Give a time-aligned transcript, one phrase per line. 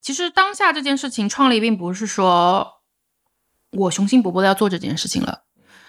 [0.00, 2.80] 其实当下这件事情创立，并不是说
[3.72, 5.42] 我雄心勃勃的要做这件事情了。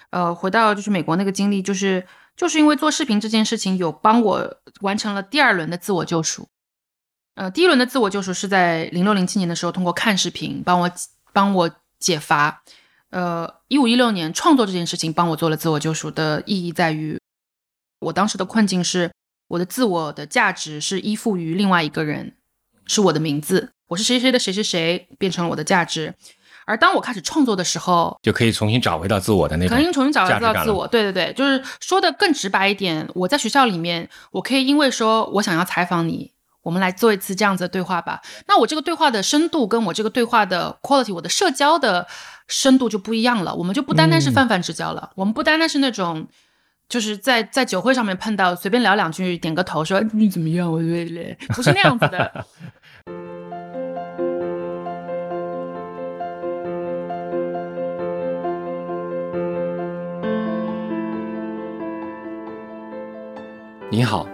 [0.09, 2.05] 呃，回到就是美国那个经历，就是
[2.35, 6.49] 就是因为做视频这件事情，有帮我完成了第二轮的自我救赎。
[7.35, 10.91] 呃，第一轮的自我救赎是在零六零七年的时候，通过看视频帮我
[11.31, 12.61] 帮我解乏。
[13.11, 17.17] 呃，一五一六年创作这件事情帮我做了自我救赎的意义在于，
[17.99, 19.11] 我当时的困境是
[19.47, 22.35] 我的自我的价值是依附于另外一个人，
[22.85, 23.71] 是我的名字。
[23.91, 26.13] 我是谁谁的谁谁谁，变成了我的价值。
[26.65, 30.87] 而当我开始创作的时候，就可以重新找回到自我的那种，重新重新找回到自我。
[30.87, 36.31] 对对对，就是说的更直白一点，我在学校里面，我可以因为说我想要采访你，
[36.61, 38.21] 我们来做一次这样子的对话吧。
[38.47, 42.07] 那我这个对话的深度，跟我这个对话的 quality，我的社交的
[42.47, 43.53] 深度就不一样了。
[43.53, 46.25] 我们就不单单是泛泛之交了，我们不单单是那种
[46.87, 52.45] 就是在在酒会上面碰到，随便聊两句，点个头说你怎么样，我累累，不是那样子的。
[63.93, 64.25] 你好，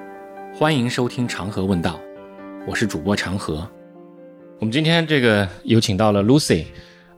[0.54, 2.00] 欢迎收听长河问道，
[2.68, 3.68] 我是主播长河。
[4.60, 6.68] 我们今天这个有请到了 Lucy，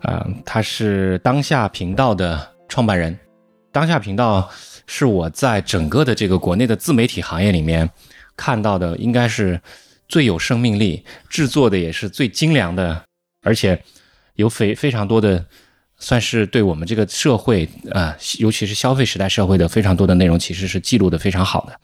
[0.04, 3.20] 啊，她是当下频道的创办人。
[3.74, 4.50] 当下频道
[4.88, 7.90] 是我在整个的这个国内的自媒体行业里面
[8.38, 9.60] 看到的，应该是
[10.08, 13.04] 最有生命力、制作的也是最精良的，
[13.42, 13.78] 而且
[14.36, 15.46] 有非非常多的，
[15.98, 21.78] 算是对我们这个社会啊，尤其是消费时代社会的非常多的内容，其实是记录的非常好的。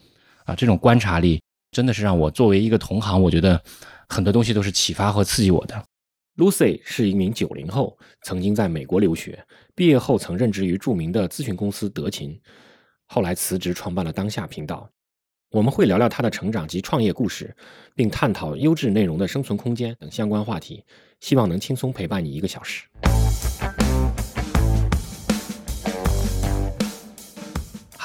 [0.45, 3.61] 啊，这种观察力真的是让我作为一个同行，我觉得
[4.07, 5.83] 很多东西都是启发和刺激我的。
[6.37, 9.41] Lucy 是一名九零后，曾经在美国留学，
[9.73, 12.39] 毕业后曾任职于著名的咨询公司德勤，
[13.05, 14.89] 后来辞职创办了当下频道。
[15.51, 17.55] 我们会聊聊他的成长及创业故事，
[17.95, 20.83] 并探讨优质内容的生存空间等相关话题，
[21.21, 22.83] 希望能轻松陪伴你一个小时。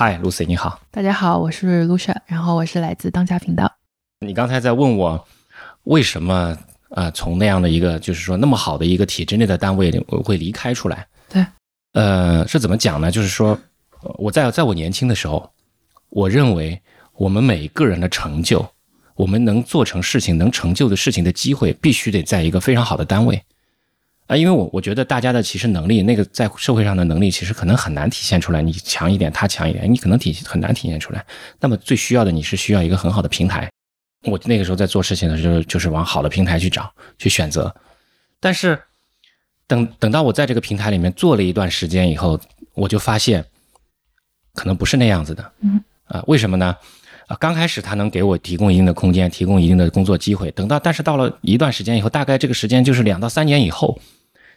[0.02, 0.80] 嗨，Lucy，你好。
[0.91, 3.70] 大家好，我是 Lucia，然后我是来自当家频道。
[4.20, 5.28] 你刚才在问我
[5.82, 6.56] 为什么
[6.88, 9.91] 呃从那样的一个就是说那么好的一个体制内的单位
[10.25, 11.06] 会离开出来？
[11.28, 11.44] 对，
[11.92, 13.10] 呃是怎么讲呢？
[13.10, 13.60] 就是说
[14.16, 15.52] 我在在我年轻的时候，
[16.08, 16.80] 我认为
[17.12, 18.66] 我们每一个人的成就，
[19.16, 23.44] 我们能做成事情、能成就的事情的机会，必须得在一个非常好的单位。
[24.30, 28.62] 啊，因为我我觉得大家的其实能力，那个在社会上的能力，其实可能很难体现出来。
[28.62, 31.26] 你强一点，他强一点，你可能体很难体现出来。
[31.58, 33.69] 那么最需要的，你是需要一个很好的平台。
[34.22, 36.88] 我那个时候在做事情的时候，就是往好的平台去找，
[37.19, 37.74] 去选择。
[38.38, 38.80] 但是
[39.66, 42.38] 等等到我在这个平台里面做了一段时间以后，
[42.74, 43.44] 我就发现
[44.54, 45.52] 可能不是那样子的。
[45.62, 46.76] 嗯啊，为什么呢？
[47.26, 50.52] 啊，刚开始他能给我提供一定的空间，提供一定的工作机会。
[50.52, 53.98] 等到但是到了一段时间以后，大概这个时间就是两到三年以后。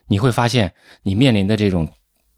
[0.08, 1.88] 你会发现，你面临的这种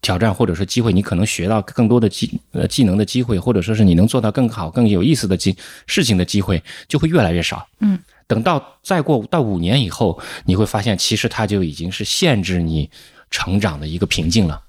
[0.00, 5.56] 挑战或者说机会，你可能学到更多的技呃技能的机会，或者说是你能做到更好、更有意思的机
[5.86, 7.66] 事情的机会，就会越来越少。
[7.80, 12.88] 嗯，等到再过到五年以后，你会发现，其实它就已经是限制你
[13.30, 14.62] 成长的一个瓶颈了。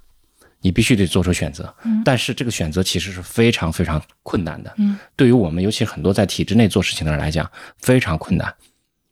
[0.60, 1.72] 你必须得做出选择。
[1.84, 4.74] 嗯，但是这个选择其实是非常非常困难的。
[4.78, 8.52] 嗯，对于我们，尤其很多在体制内做事情的人来讲，非常困难，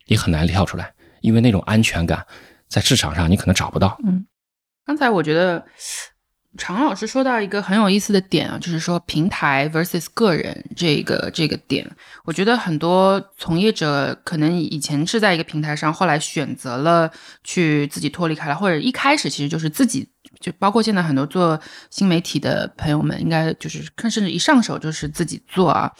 [0.07, 0.91] 也很难跳出来，
[1.21, 2.25] 因为那种安全感。
[2.67, 3.97] 在市场上，你可能找不到。
[4.05, 4.25] 嗯，
[4.85, 5.65] 刚才我觉得
[6.57, 11.85] 常老师说到一个很有意思的点啊，就是说平台 versus 个人这个这个点，
[12.23, 17.11] 我觉得很多从业者可能以前是在一个平台上，后来选择了
[17.43, 20.07] 去自己脱离开来，或者一开始其实就是自己，
[20.39, 21.59] 就包括现在很多做
[21.89, 25.91] 新媒体的朋友们，应该就是看甚至一上手就是自己做啊。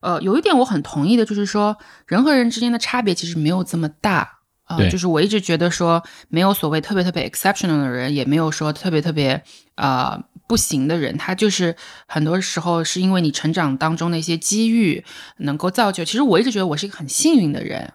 [0.00, 4.37] 呃，有一点我很同意的，就是说人和人之间的差别其实没有这么大。
[4.68, 9.42] 啊，就是我一直觉得说，没有所谓特别特别 exceptional 的人，也没有说特别特别
[9.76, 11.74] 呃不行的人，他就是
[12.06, 15.02] 很多时候是因为你成长当中的一些机遇
[15.38, 16.04] 能够造就。
[16.04, 17.94] 其实我一直觉得我是一个很幸运的人。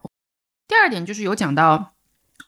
[0.68, 1.94] 第二点就是有讲到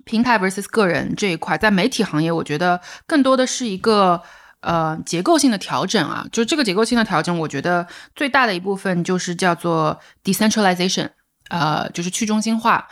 [0.05, 4.23] 平台 versus 个人这一块，在媒体行业，我觉得更多的是一个
[4.61, 7.85] 呃结构性的调整啊，就是这个结构性的调整，我觉得
[8.15, 11.09] 最大的一部分就是叫做 decentralization，
[11.49, 12.87] 呃，就是去中心化。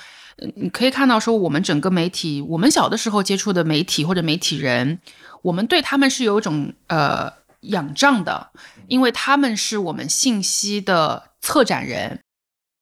[0.56, 5.00] 你可以看到，说我们整个媒体，我们小的时候接触的媒体或者媒体人，
[5.44, 7.32] 我们对他们是有一种呃
[7.62, 8.50] 仰仗的，
[8.88, 12.20] 因为他们是我们信息的策展人，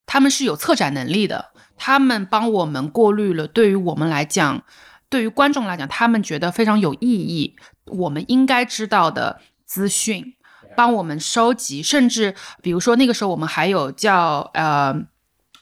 [0.06, 4.64] 他们是有策展能力的，他们帮我们过滤了对于我们来讲，
[5.10, 7.56] 对于观众来讲，他们觉得非常有意义，
[7.86, 10.36] 我们应该知道的资讯，
[10.78, 14.96] 帮我们收集，甚至比如说那个时候我们还有叫呃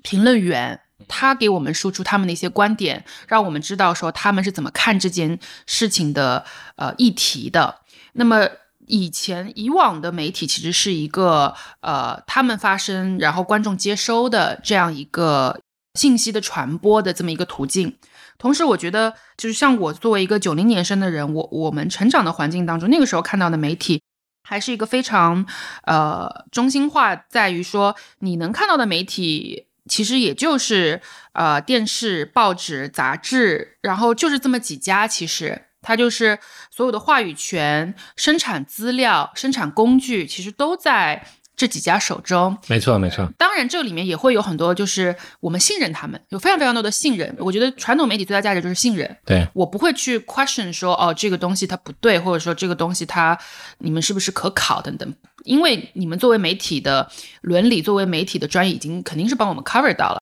[0.03, 0.81] 评论员。
[1.09, 6.45] 他给我们输出他们的一些观点，让我们知道说他们是怎么看这件事情的
[6.77, 7.81] 呃议题的。
[8.13, 8.47] 那么
[8.87, 15.59] 以前以往的媒体其实是一个呃他们发声，然后观众接收的这样一个
[15.95, 17.97] 信息的传播的这么一个途径。
[18.37, 24.01] 同时，我觉得就是像我作为一个九零年生的人，我我们成长的环境当中，那个时候看到的媒体
[24.43, 25.45] 还是一个非常
[25.83, 31.01] 呃中心化，在于说你能看到的媒体其实也就是
[31.33, 36.39] 呃电视、报纸、杂志，然后就是这么几家，其实它就是
[36.69, 41.27] 所有的话语权、生产资料、生产工具，其实都在。
[41.59, 43.29] 这几家手中，没错没错。
[43.37, 47.35] 当然，这里面也会有很多，就是我们信任他们，有非常非常多的信任。
[47.37, 49.17] 我觉得传统媒体最大价值就是信任。
[49.25, 53.37] 对我不会去 question 说，哦，这个东西它不对，或者说这个东西它
[53.79, 55.13] 你们是不是可考等等，
[55.43, 57.11] 因为你们作为媒体的
[57.41, 60.21] 伦理，作为媒体的专业，已经肯定是帮我们 cover 到了。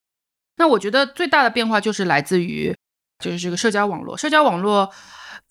[0.58, 2.76] 那我觉得最大的变化就是来自于，
[3.24, 4.92] 就是这个社交网络，社交网络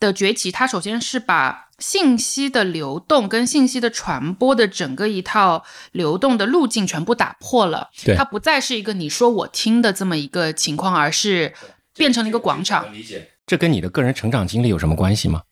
[0.00, 1.64] 的崛起，它首先是把。
[1.78, 5.62] 信息的流动跟信息的传播的整个一套
[5.93, 11.52] 流动的路径全部打破了，它不再是一个你说我听的这么一个情况，而是
[11.94, 12.90] 变成了一个广场。
[12.94, 13.32] 理解。
[13.46, 15.43] 这跟你的个人成长经历有什么关系吗？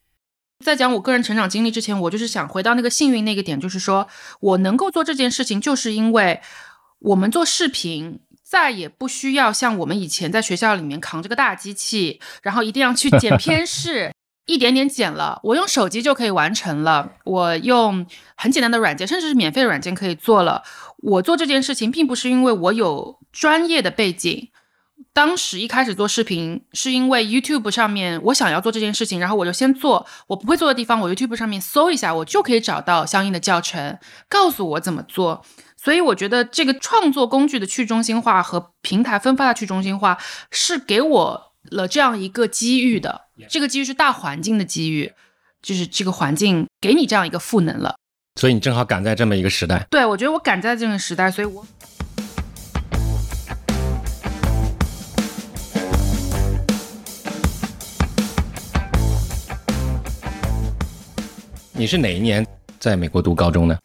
[0.64, 4.08] 在讲我个人成长经历之前，我就是想回到那个幸运那个点，就是说
[4.40, 6.40] 我能够做这件事情，就是因为
[7.00, 14.13] 我们做视频再也不需要像我们以前在学校里面扛着个大机器，然后一定要去剪片 式。
[14.46, 17.12] 一点点剪了，我用手机就可以完成了。
[17.24, 18.06] 我用
[18.36, 20.62] 很简单的软件，甚至是免费的软件可以做了。
[20.98, 24.50] 我做这件事情，并不是因为我有专业的背景。
[25.12, 30.06] 当时一开始做视频，是因为 YouTube 上面我想要做这件事情，然后我就先做。
[30.26, 33.98] 我不会做的地方，我 YouTube 上面搜一下，我就可以找到相应的教程，
[34.28, 35.44] 告诉我怎么做。
[35.76, 40.18] 所以我觉得这个创作工具的去中心化和平台分发的去中心化，
[40.50, 41.53] 是给我。
[41.70, 45.12] 了这样一个机遇的，这个机遇是大环境的机遇，
[45.62, 47.96] 就是这个环境给你这样一个赋能了，
[48.40, 49.86] 所以你正好赶在这么一个时代。
[49.90, 51.66] 对，我觉得我赶在这个时代，所以我。
[61.76, 62.46] 你是哪一年
[62.78, 63.76] 在美国读高中呢？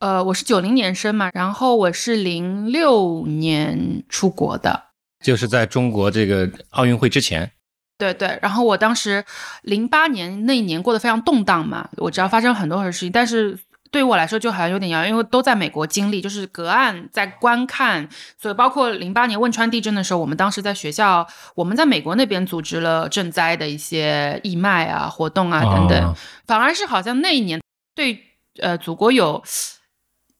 [0.00, 4.87] 呃，我是九零年生嘛，然后我是零六年出国的。
[5.24, 7.50] 就是在中国这个奥运会之前，
[7.98, 8.38] 对对。
[8.40, 9.24] 然后我当时
[9.62, 13.58] 零八年那一年过得非常动荡嘛，我知道发生很多很多事情，但是
[13.90, 18.08] 对于我来说就好像有点遥远，因为都在美国经历，就是隔岸在观看。
[18.40, 26.14] 所以包括零八年汶川地震的时候，我们当时在学校，我们在美国那边组织了赈灾的一些义卖啊活动啊等等，
[26.46, 27.60] 反而是好像那一年
[27.94, 28.22] 对
[28.60, 29.42] 呃祖国有。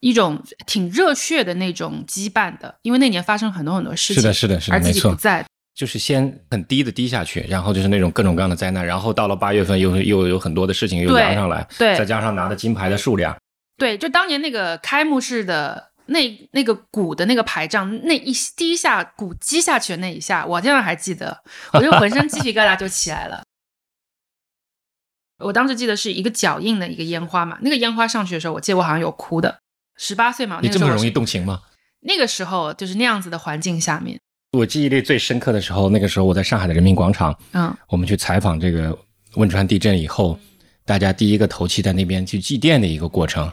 [0.01, 13.37] 一种挺热血的那种羁绊的，因为那年发生很多很多事情，是的，是的，是的，没错，在就是先很低的低下去，然后就是那种各种各样的灾难，然后到了八月份又又有很多的事情又扬上来，对，再加上拿的金牌的数量，
[13.77, 21.43] 对，就当年那个开幕式的那那个鼓的那个排仗，那一第一下鼓击下去的那一下，我现在还记得，
[21.73, 23.43] 我就浑身鸡皮疙瘩就起来了。
[25.39, 29.61] 我当时记得是一个脚印的一个烟花嘛，那个烟花上去的时候，我记得我好像有哭的。
[29.99, 31.61] 十八岁嘛，你这么容易动情吗？
[32.01, 34.19] 那个时候就是那样子的环境下面，
[34.53, 38.97] 我记忆力最深刻的时候，那个时候我在上海的人民广场，嗯，我们去采访这个
[39.35, 40.39] 汶川地震以后，
[40.85, 43.53] 大家第一个头七在那边去祭奠的一个过程，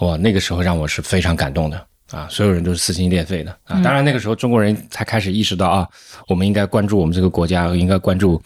[0.00, 3.80] 哇，那个时候让我是非常感动的啊，所有人都是撕心裂肺的啊。
[3.80, 5.88] 当然那个时候中国人才开始意识到啊，
[6.26, 8.42] 我们应该关注我们这个国家，应该关注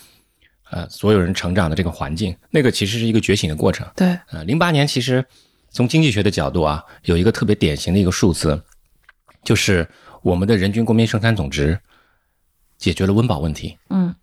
[0.71, 3.87] 呃所有人成长的这个环境，那个其实是一个觉醒的过程。
[3.97, 5.25] 对，呃，零八年其实。
[5.71, 8.61] 从经济学的角度啊，有一个特别典型的一个数字，
[9.45, 9.89] 就是
[10.23, 11.79] 我们的人均国民生产总值
[12.77, 13.77] 解决了温饱问题。
[13.91, 14.15] 嗯，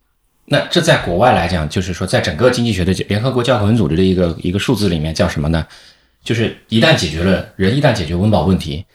[0.45, 5.65] 那这在国外来讲，就是说在整个经济学的联合国教科文组织的一个一个数字里面叫什么呢？
[6.23, 8.85] 就是一旦解决了人一旦解决温饱问题，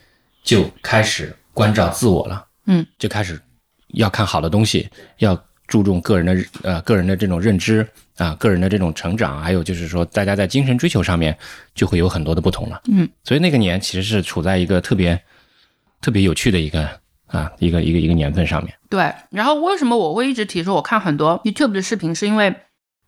[0.42, 2.46] 就开始关照自我了。
[2.66, 3.40] 嗯，就开始
[3.88, 4.88] 要看好的东西，
[5.18, 5.40] 要。
[5.70, 7.88] 注重个人的呃个人的这种认知
[8.20, 11.34] 啊，个人的这种成长，还有就是说，大家在精神追求上面
[11.74, 12.78] 就会有很多的不同了。
[12.92, 15.18] 嗯，所以那个年其实是处在一个特别
[16.02, 16.86] 特别有趣的一个
[17.28, 18.74] 啊一个一个一个年份上面。
[18.90, 22.54] 对，然后为什么我会一直提说我看很多 YouTube 的视频，是因为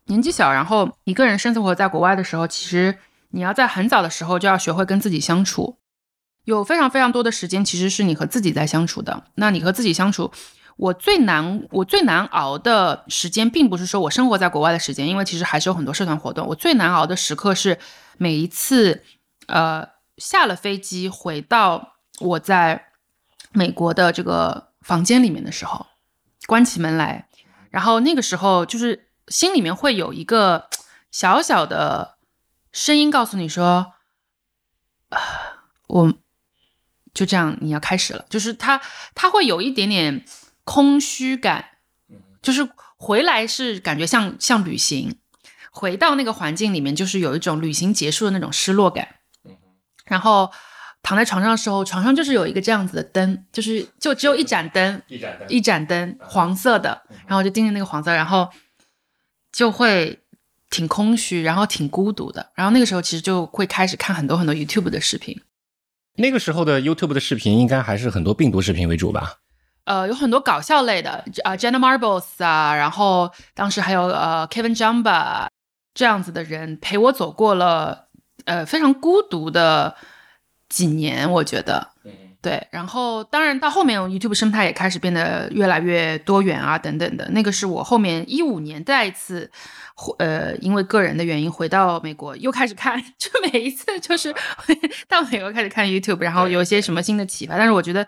[0.07, 2.97] 年纪小，然后一个人生活在国外的时候，其实
[3.29, 5.77] 你要在很早的时候就要学会跟自己相处，
[6.45, 9.25] 有非常非常多的时间其实是你和自己在相处的。
[9.35, 10.31] 那你和自己相处。
[10.77, 16.47] 我最难，我最难熬的时间，并不是说我生活在国外的时间，因为其实还是有很多社团活动。
[16.47, 17.79] 我最难熬的时刻是
[18.17, 19.03] 每一次，
[19.47, 19.87] 呃，
[20.17, 22.87] 下了飞机回到我在
[23.51, 25.85] 美国的这个房间里面的时候，
[26.47, 27.27] 关起门来，
[27.69, 30.69] 然后那个时候就是心里面会有一个
[31.11, 32.17] 小小的
[32.71, 33.93] 声音告诉你说，
[35.09, 35.19] 啊，
[35.87, 36.13] 我
[37.13, 38.81] 就这样，你要开始了，就是他
[39.13, 40.25] 他会有一点点
[40.63, 41.65] 空虚感，
[42.41, 42.67] 就是
[42.97, 45.15] 回来是感觉像像旅行，
[45.71, 49.15] 回到那个环境里面，就是有一种旅行结束的那种失落感，
[50.05, 50.51] 然后。
[51.05, 58.49] 躺在床上的时候，床上就是有一个这样子的灯，就是就只有一盏灯，一盏灯，一盏灯，黄色的，然后就盯着那个黄色，然后
[59.51, 60.21] 就会
[60.69, 62.51] 挺空虚，然后挺孤独的。
[62.55, 65.41] 然后那个时候其实就会开始看很多很多 YouTube 的视频。
[66.15, 69.39] 那个时候的 YouTube 的视频应该还是很多病毒视频为主吧？
[69.85, 75.47] 呃，有很多搞笑类的啊，Jenna Marbles 啊，然后当时还有呃 Kevin Jamba
[75.93, 78.07] 这样子的人陪我走过了
[78.45, 79.95] 呃非常孤独的。
[80.69, 81.87] 几年，我觉得，
[82.41, 87.29] 对，然后当然到后面，YouTube 生态也开始变得越来越多元啊，等等的。
[87.29, 89.51] 那个是我后面一五年再一次，
[90.17, 94.33] 呃，因为个人的原因回到美国，又开始看，就每一次就是
[95.07, 97.55] 到美国开始看 YouTube，然后有一些什么新的启发。
[97.55, 98.07] 但是我觉得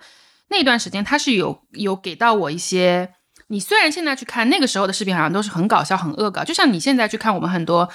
[0.49, 3.13] 那段时间他是有有给到我一些，
[3.47, 7.89] 你虽然现在去看那个时候的视频，好像都是很搞笑、很恶搞，就像你现在去看我们很多。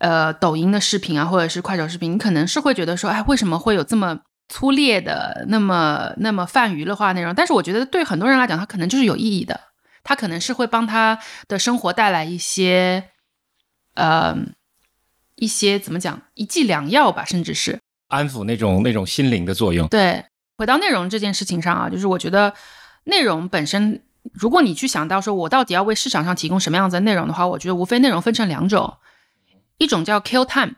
[0.00, 7.34] 呃，抖音的视频啊，或者是快手视频，你可能是会觉得说，哎，为什么会有这么粗劣的、那么那么泛娱乐化内容？
[7.34, 9.60] 但是我觉得对很多人来讲，它可能就是有意义的，
[10.04, 11.18] 它可能是会帮他
[11.48, 13.10] 的生活带来一些，
[13.94, 14.36] 呃，
[15.34, 19.88] 一些怎么讲，一剂良药吧，甚至是安抚那种那种心灵的作用。
[19.88, 20.24] 对，
[20.58, 22.52] 回到内容这件事情上啊，就是我觉得
[23.04, 28.96] 内容本身，如果你去想到说我到底要为市场上提供什么样子的内容的话，我觉得无非内容分成两种。
[29.78, 30.74] 一种叫 kill time，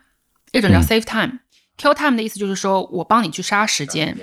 [0.52, 1.38] 一种叫 save time。
[1.78, 4.14] kill time 的意思就是说我帮你去杀时间，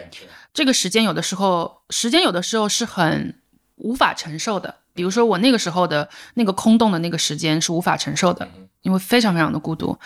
[0.54, 3.42] 这个时间有的时候，时间有的时候是很
[3.78, 4.76] 无法承受的。
[4.94, 8.48] 比如说我那个时候的那个空洞的那个时间是无法承受的，
[8.84, 9.98] 因为非常非常的孤独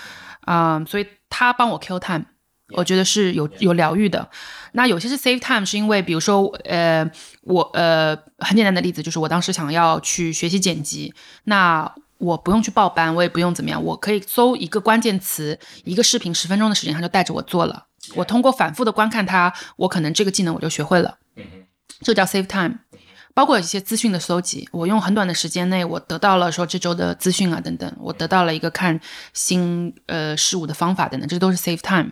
[0.45, 2.23] 啊，所以他帮我 kill time，
[2.73, 4.29] 我觉得是有有疗愈的。
[4.73, 7.09] 那有些是 save time，是因为比如说呃
[7.41, 11.13] 我呃很简单的例子就是我当时想要去学习剪辑，
[11.45, 11.93] 那。
[12.21, 17.87] 我不用去报班，我也不用怎么样，我可以搜一个关键词，一个视频十分钟的时间，他就带着我做了。
[18.13, 21.17] 我通过反复的观看它，我可能这个技能我就学会了。
[22.01, 22.77] 这叫 save time。
[23.33, 29.01] 包括一些资讯的搜集，我用很短的时间内，我得到了说这周的资讯啊等等，我得到了一个看
[29.33, 32.11] 新呃事物的方法等等，这都是 save time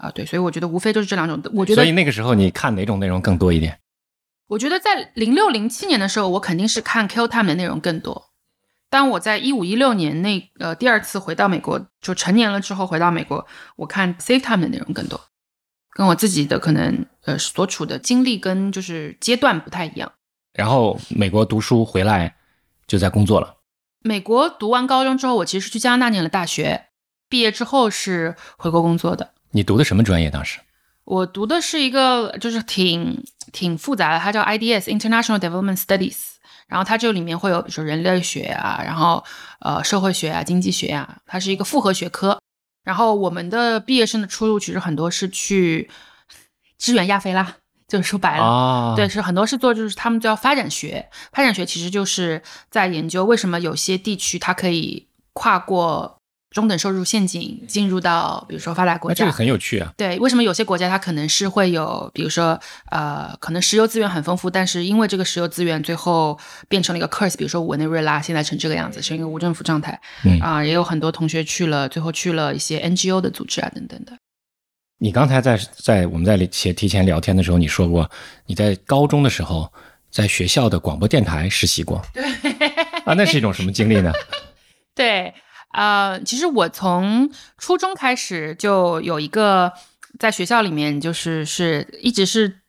[0.00, 0.10] 啊。
[0.10, 1.40] 对，所以我觉得无非就是这两种。
[1.54, 3.78] 我觉得，所以那个时候你看哪种内容更多一点？
[4.48, 8.30] 我觉得在零六零七年的时候，我肯定是看 kill time 的内容更多。
[8.88, 15.20] 当我在一五一六年那呃第二次回到美国，就成年了之后回到美国，我看 save time 的内容更多，
[15.92, 20.10] 跟我自己的可能呃所处的经历跟就是阶段不太一样。
[20.52, 22.34] 然后美国读书回来
[22.88, 23.58] 就在工作了。
[24.00, 26.86] 美国读完高中之后，我其实去加拿大念了大学，
[27.28, 29.34] 毕业之后是回国工作的。
[29.52, 30.60] 你读的什么专业当时？
[31.04, 36.18] 我读的是一个就是挺挺复杂的，它叫 IDS International Development Studies。
[36.68, 39.24] 然后它这里面会有，比如说人类学啊，然后
[39.58, 42.40] 呃社会学啊、经济学啊，它是一个复合学科。
[42.84, 45.90] 然后我们的毕业生的出路其实很多是去
[46.78, 47.56] 支援亚非拉，
[47.88, 52.40] 就是说白了，对，是很多是做就是他们叫发展学，发展学其实就是
[52.70, 56.19] 在研究为什么有些地区它可以跨过。
[56.50, 59.92] 中等收入陷阱进入到，比如说发达国家，这个很有趣啊。
[59.96, 62.58] 对，为什么有些国家它可能是会有，比如说，
[62.90, 66.36] 呃，可能石油资源很丰富，但是因为这个石油资源最后
[66.68, 70.00] 变成了一个 curse，比如说委内瑞拉现在成这个样子，是一个无政府状态。
[70.24, 74.12] 嗯啊，也有很多同学去了，最后去了一些 NGO 的组织啊，等等的。
[74.98, 78.10] 你刚才在在我们在前提前聊天的时候，你说过
[78.46, 79.72] 你在高中的时候
[80.10, 82.02] 在学校的广播电台实习过。
[82.12, 82.24] 对
[83.04, 84.12] 啊，那是一种什么经历呢？
[84.96, 85.32] 对。
[85.72, 89.72] 呃，其实我从初中开始就有一个
[90.18, 92.60] 在学校里面，就是是一直是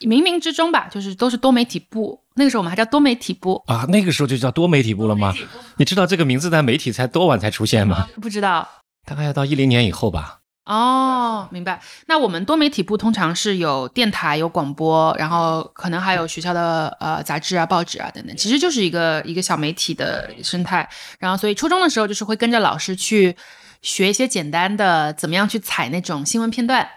[0.00, 2.20] 冥冥之中吧，就是都是多媒体部。
[2.34, 5.34] 那个时候我们还叫多媒体部啊，那个时候就叫多媒体部了吗？
[5.76, 8.08] 你知道这个名字在媒体才多晚才出现吗？
[8.20, 8.68] 不知道，
[9.06, 10.41] 大概要到一零年以后吧。
[10.64, 11.80] 哦，明白。
[12.06, 20.88] 那我们多媒体部通常是有电台、有广播，然后可能还有学校的呃杂志啊、报纸啊等等，其实就是一个一个小媒体的生态。
[21.18, 23.36] 然后，所以初中的时候就是会跟着老师去
[23.82, 26.88] 学一些简单的怎么样去采那种新闻片段。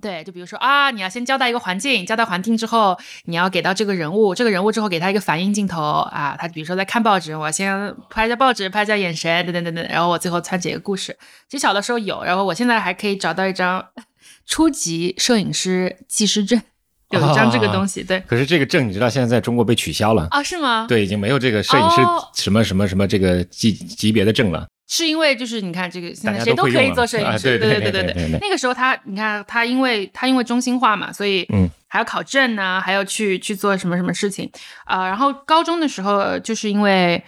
[0.00, 11.16] 对，就比如说啊，你要先交代一个环境，交代环境之后，你要给到这个人物，这个人物之后给他一个反应镜头啊，他比如说在看报纸，我先拍一下报纸，拍一下眼神，等等等等，然后我最后串起一个故事。
[11.48, 13.84] 其实小的时候有，然后我现在还可以找到一张
[14.46, 16.62] 初级摄影师技师证，
[17.10, 18.04] 有一张这个东西。
[18.04, 20.40] 对，可是这个证你知道现在在中国被取消了啊？
[20.42, 20.86] 是吗？
[20.88, 21.96] 对，已经没有这个摄影师
[22.34, 24.68] 什么什么什么这个级级别的证了。
[24.92, 28.38] 是因为就是你看这个现在谁都可以做摄影师，对对对对对。
[28.42, 34.50] 那个时候他你看他因为他因为中心化嘛，所以嗯还要考证呢，还要去去做什么什么事情
[34.84, 35.06] 啊。
[35.06, 37.22] 然后高中的时候就是因为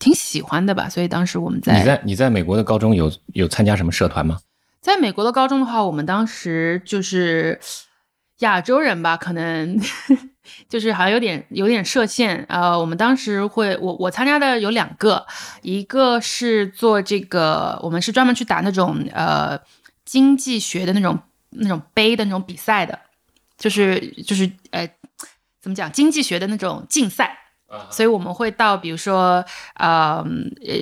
[0.00, 4.38] 挺喜欢的吧，所以当时我们在你在你在美国的高中有有参加什么社团吗？
[4.80, 7.60] 在美国的高中的话，我们当时就是
[8.40, 9.80] 亚洲人吧，可能。
[10.68, 15.26] 就是好像有点有点设限，呃，我们当时会，我我参加的有两个，
[15.62, 19.60] 一个是做这个，我们是专门去打那种呃
[20.04, 21.18] 经济学的那种
[21.50, 22.98] 那种杯的那种比赛的，
[23.58, 24.88] 就是就是呃
[25.60, 27.36] 怎么讲经济学的那种竞赛。
[27.88, 30.24] 所以我们会到，比如说，呃，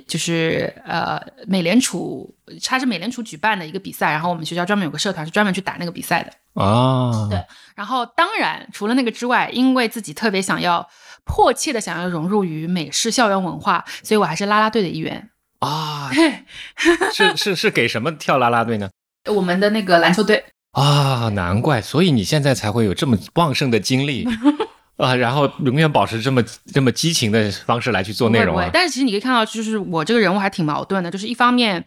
[0.06, 7.28] 就是呃，美联储，它是美联储举办的一个比赛，然后我们学校专门有个社团是专门去打那个比赛的啊。
[7.28, 10.88] 对，然后当然除了那个之外，因为自己特别想要
[11.24, 15.28] 迫切的想要融入于美式校园文化，所以我还是啦啦队的一员
[15.58, 16.10] 啊。
[17.12, 18.88] 是是是给什么跳啦啦队呢？
[19.26, 20.42] 我们的那个篮球队
[20.72, 24.26] 啊，难怪，所以你现在才会有这么旺盛的精力。
[24.98, 28.68] 啊，然后永远保持这么这么激情的方式来去做内容啊！
[28.72, 31.84] 但是其实你可以看到，就是我这个人物还挺矛盾的，就是一方面，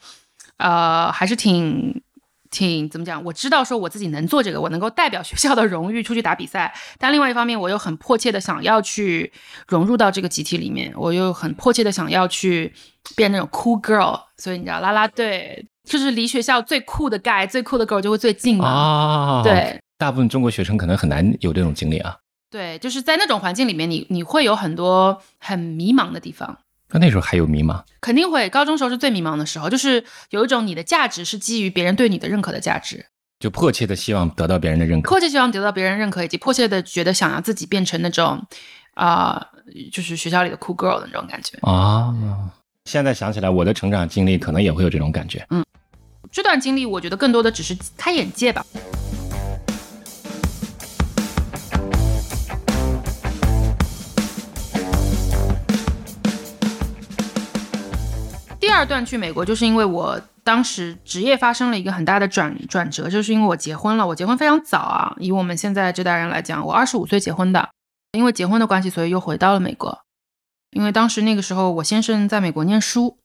[0.57, 2.01] 呃，还是挺
[2.49, 3.21] 挺怎么讲？
[3.25, 9.33] 我知道说我自己能做这个，我能够代表学校的荣誉出去打比赛，但另外一方面，我又很迫切的想要去
[9.67, 12.73] 融入到这个集体里面，我又很迫切的想要去
[13.17, 18.69] 变那种 cool girl，所以你知道，啦啦队就是离学校最酷的 guy、最酷的 girl 就会最近嘛。
[18.69, 22.15] 啊，对，大部分中国学生可能很难有这种经历啊。
[22.51, 26.57] 对，就是在那种环境里面，你你会有很多很迷茫的地方。
[26.89, 27.81] 那那时候还有迷茫？
[28.01, 33.05] 肯定会，高中时候是最迷茫的时候，就是有一种你的价值是基于别人对你的认可的价值，
[33.39, 38.45] 就迫切的希望得到别人的认可，迫切希望得到别人认可，以及迫切的觉得想要自己变成那种
[38.95, 39.47] 啊，
[39.89, 42.13] 就是学校里的酷 girl 的那种感觉啊。
[42.83, 45.47] 现在想起来，我的成长经历可能也会有这种感觉。
[45.51, 45.63] 嗯，
[46.29, 48.65] 这段经历我觉得更多的只是开眼界吧。
[58.81, 64.07] 二段去美国，就是因为我当时职业发生了一个很大的转转折，就是因为我结婚了。
[64.07, 67.69] 我结婚非常早啊，以我们现在这代人来讲，我二十五岁结婚的。
[68.13, 69.99] 因为结婚的关系，所以又回到了美国。
[70.71, 73.19] 因为当时那个时候，我先生在美国念书，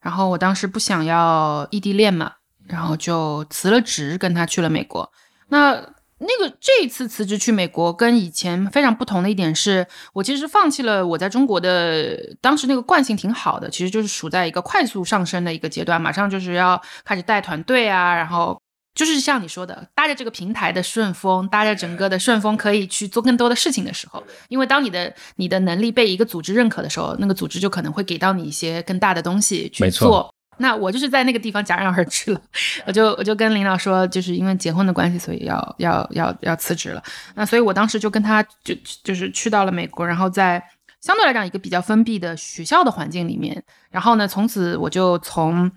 [0.00, 2.34] 然后我当时不想要异地恋嘛，
[2.68, 5.10] 然后就辞了职，跟他去了美国。
[5.48, 5.74] 那
[6.20, 18.60] 那个这一次辞职去美国，跟以前非常不同的一点是，我其实放弃了我在中国的当时那个惯性挺好的，其实就是处在一个快速上升的一个阶段，马上就是要开始带团队啊，然后
[18.94, 30.34] 就是像你说的，搭着这个平台的顺风，搭着整个的顺风，可以去做更多的事情的时候，因为当你的你的能力被一个组织认可的时候，那个组织就可能会给到你一些更大的东西去做。
[30.60, 32.40] 那我就是在那个地方戛然而止了，
[32.86, 37.02] 我就我就跟领导说，就是因为结婚的关系，所以要要要要辞职了。
[37.34, 40.62] 那所以我当时就跟他就就是去到了美国，然后在
[41.00, 45.72] 相对来讲一个比较封闭的学校的环境里面，然后呢，从此我就从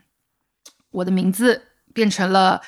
[0.91, 1.61] 我的名字
[1.93, 2.61] 变成了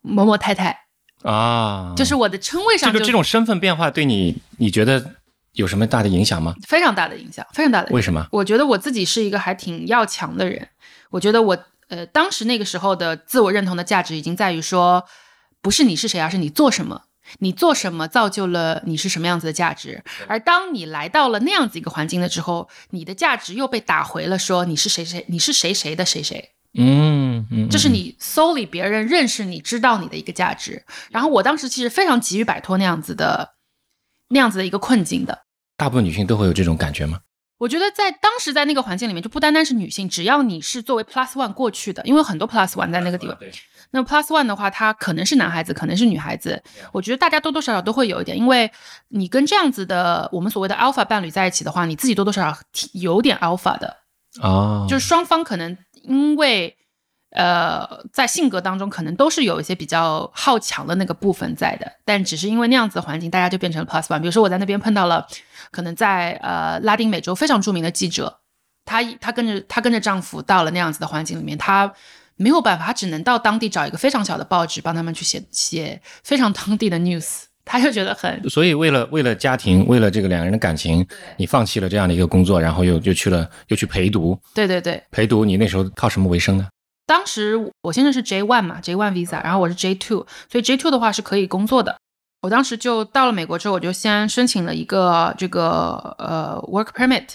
[0.00, 0.76] 某某太太
[1.22, 5.16] 啊，就是我的称谓上这个这种身份变化对你你觉得
[5.54, 6.54] 有什么大的影响吗？
[6.66, 7.90] 非常大的影响，非常大的。
[7.92, 8.26] 为什么？
[8.30, 10.68] 我觉得我自己是一个还挺要强的人。
[11.10, 11.58] 我觉得我
[11.88, 15.04] 呃，当时那个时候的自我认同的价值已经在于说，
[15.60, 17.02] 不是你是谁，而是你做什么，
[17.40, 20.04] 你做什么造就了你是什么样子的价值。
[20.28, 26.50] 而当你来到了那样子一个环境了之后，你的价值又被打回了，说你是谁谁，你是谁谁的谁谁。
[26.74, 30.84] 嗯嗯，这是你 solely 别人认识你知道你的一个价值。
[31.10, 33.54] 然后我当时其实非常急于摆脱那样子的
[34.30, 35.42] 那样子的一个困境的。
[35.76, 37.20] 大部分女性都会有这种感觉吗？
[37.58, 43.36] 我觉得在当时在那个环境里面，就不单单是女性，只要你是作为 plus one 过去的，因为很多 plus one 在那个地方。
[43.90, 46.62] 那 plus one 的话，他可能是男孩子，可能是女孩子。
[46.92, 48.70] 我觉得大家多多少少都会有一点，因为
[49.08, 52.58] 你跟这样子的我们所谓的 alpha 伴侣在一起的话，你自己多多少少
[52.92, 53.96] 有点 alpha 的
[54.40, 56.76] 啊，就是双方可能因为。
[57.30, 64.18] 呃，在性格当中可能都是有一些比较好强的那个部分在的，但只是因为那样子的环境，大家就变成了 plus one。
[64.18, 65.26] 比如说我在那边碰到了，
[65.70, 68.40] 可能在呃拉丁美洲非常著名的记者，
[68.84, 71.92] 她她跟着她跟着丈夫到了那样子的环境里面，她
[72.34, 78.42] 没有办法，她只能到当地找一个非常小的报纸帮他们去写写非常当地的 news， 她就觉得很。
[78.50, 84.36] 所以为了为了家庭，为了这个两个人的感情，你放弃了这样的一个工作，然后又又去了又去陪读。
[84.52, 86.66] 对对对，陪读，你那时候靠什么为生呢？
[87.10, 91.96] 当时我先生是 J one 嘛，J one visa，然后我是 J two，所以 J two 的话是可以工作的。
[92.40, 97.26] 我当时就到了美国之后，我就先申请了一个这个呃 work permit，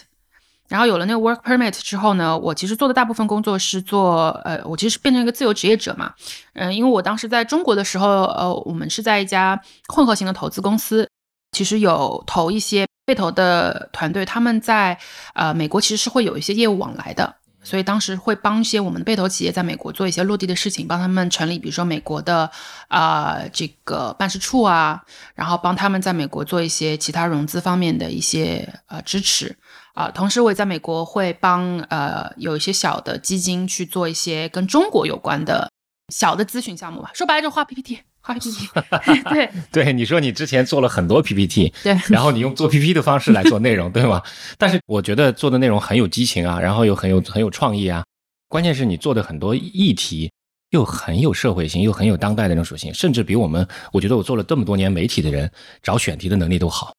[0.70, 6.14] 然后有了那个 work permit 之后呢，我其实做的大部分工作是做呃，我其实变成一个自由职业者嘛，
[6.54, 9.60] 嗯，因为我当时在中国的时候，呃，我们是在一家
[9.90, 11.10] 混合型的投资公司，
[11.52, 14.98] 其实有投一些被投的团队，他们在
[15.34, 17.36] 呃美国其实是会有一些业务往来的。
[17.66, 22.50] 所以当时会帮一些我们的被投企业在美国做一些落地的事情，帮他们成立，比如说美国的
[22.88, 29.58] 啊这个办事处啊，然后帮他们在美国做一些其他融资方面的一些呃支持
[29.96, 30.10] 啊。
[30.12, 35.70] 同时我也在美国会帮呃有一些小的基金去做一些跟中国有关的
[36.14, 37.12] 小的咨询项目吧。
[37.14, 38.00] 说白了就画 PPT。
[38.26, 38.68] 画 PPT，
[39.30, 44.20] 对 对，你说你之前做了很多 PPT，对，然后你用做 PPT 的方式来做内容，对吗？
[44.58, 48.04] 但是我觉得做的内容很有激情啊，然后又很有很有创意啊，
[48.48, 50.32] 关键是你做的很多议题
[50.72, 55.50] 又很有社会性，又很有当代的那种属性，甚至比我们，我觉得我做了这么多年媒体的人
[55.84, 56.92] 找选题的能力都好。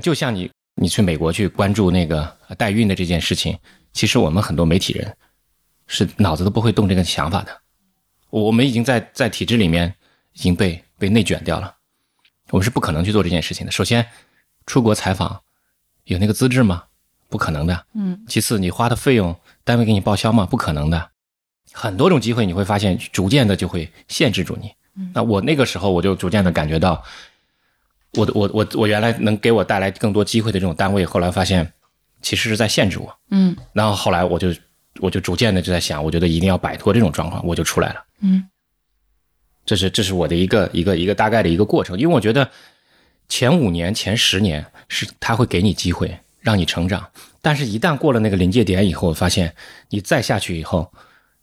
[0.00, 0.48] 就像你，
[0.80, 3.58] 你去美国去关注那个代孕的这件事情，
[3.92, 5.12] 其实我们很多媒体人
[5.88, 7.50] 是脑子都不会动这个想法的，
[8.30, 9.92] 我们已经在在体制里面。
[10.34, 11.74] 已经被被内卷掉了，
[12.50, 13.72] 我们是不可能去做这件事情的。
[13.72, 14.06] 首先，
[14.66, 15.42] 出国采访
[16.04, 16.84] 有那个资质吗？
[17.28, 17.86] 不可能的。
[17.94, 18.24] 嗯。
[18.28, 20.46] 其次，你花的费用单位给你报销吗？
[20.46, 21.10] 不可能的。
[21.72, 24.72] 很多种机会你会发现，逐渐的就会限制住你。
[25.14, 27.02] 那我那个时候我就逐渐的感觉到，
[28.12, 31.72] 我的我我我原来能给我带来更多机会的这种单位，后来发现
[32.20, 33.18] 其实是在限制我。
[33.30, 33.56] 嗯。
[33.72, 34.54] 然后后来我就
[35.00, 38.04] 我就逐渐的就在想，我觉得一定要摆脱这种状况，我就出来了。
[38.20, 38.46] 嗯。
[39.64, 42.50] 这是这是我的一个一个一个大概的一个过程，因为我觉得
[43.28, 47.08] 前五年前十年是他会给你机会让你成长，
[47.40, 49.54] 但是一旦过了那个临界点以后，我发现
[49.88, 50.92] 你再下去以后，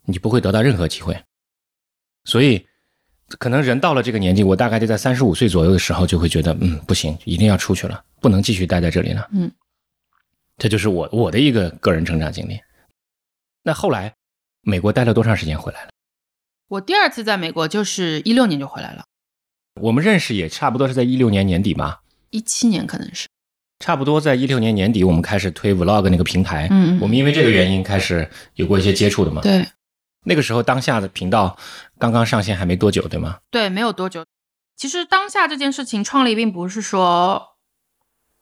[0.03, 1.17] 你不会得到任何机会。
[2.25, 2.65] 所以
[3.37, 9.27] 可能人到了这个年纪，我大概就在三十五岁左右的时候，就会觉得嗯不行，一定要出去了，不能继续待在这里了。
[9.31, 9.49] 嗯，
[10.57, 12.59] 这就是我我的一个个人成长经历。
[13.63, 14.13] 那后来
[14.61, 15.89] 美国待了多长时间回来了？
[16.69, 19.03] 我第二次在美国就是一六年就回来了，
[19.81, 21.97] 我们认识也差不多是在一六年年底嘛，
[22.29, 23.27] 一七年可能是，
[23.79, 29.67] 差不多在一六年年底我们开始推 vlog 那个平台，嗯，我们因为这个原因开始有过一些接触的嘛，对，
[30.25, 31.57] 那个时候当下的频道
[31.97, 33.39] 刚刚上线还没多久，对吗？
[33.49, 34.23] 对，没有多久。
[34.75, 37.55] 其实当下这件事情创立并不是说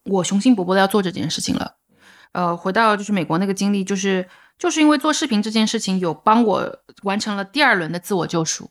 [0.03, 1.75] 我雄心勃勃的要做这件事情了，
[2.33, 4.27] 呃，回到就是美国那个经历就是。
[4.57, 8.69] 就是因为做视频这件事情，有帮我完成了第二轮的自我救赎。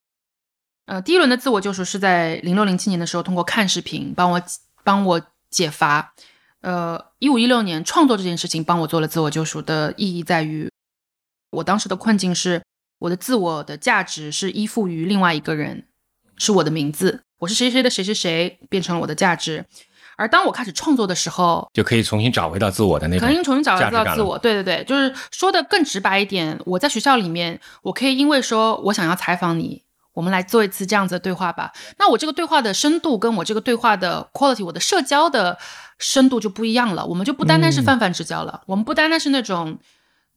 [0.86, 4.42] 呃，第一轮的自我救赎是在零六零七年的时候，通过看视频帮我
[4.84, 5.20] 帮我
[5.50, 6.14] 解乏。
[6.60, 10.70] 呃，一五一六年创作这件事情帮我做了自我救赎的意义在于，
[11.50, 12.62] 我当时的困境是，
[12.98, 15.86] 我的自我的价值是依附于另外一个人，
[16.36, 19.66] 是我的名字，我是谁谁的谁谁谁，变成了我的价值。
[20.16, 24.38] 而当我开始创作的时候，就可以重新找回到自我的那种，可以重新找回到自我。
[24.38, 29.82] 对对对，就是说的更直白一点，我在学校里面，我可以因为说我想要采访你，
[30.14, 31.70] 我们来做一次这样子的对话吧。
[31.98, 35.58] 那我这个对话的深度跟我这个对话的 quality，我的社交的
[35.98, 37.04] 深度就不一样了。
[37.04, 39.78] 我们就不单单是泛泛之交了，我们不单单是那种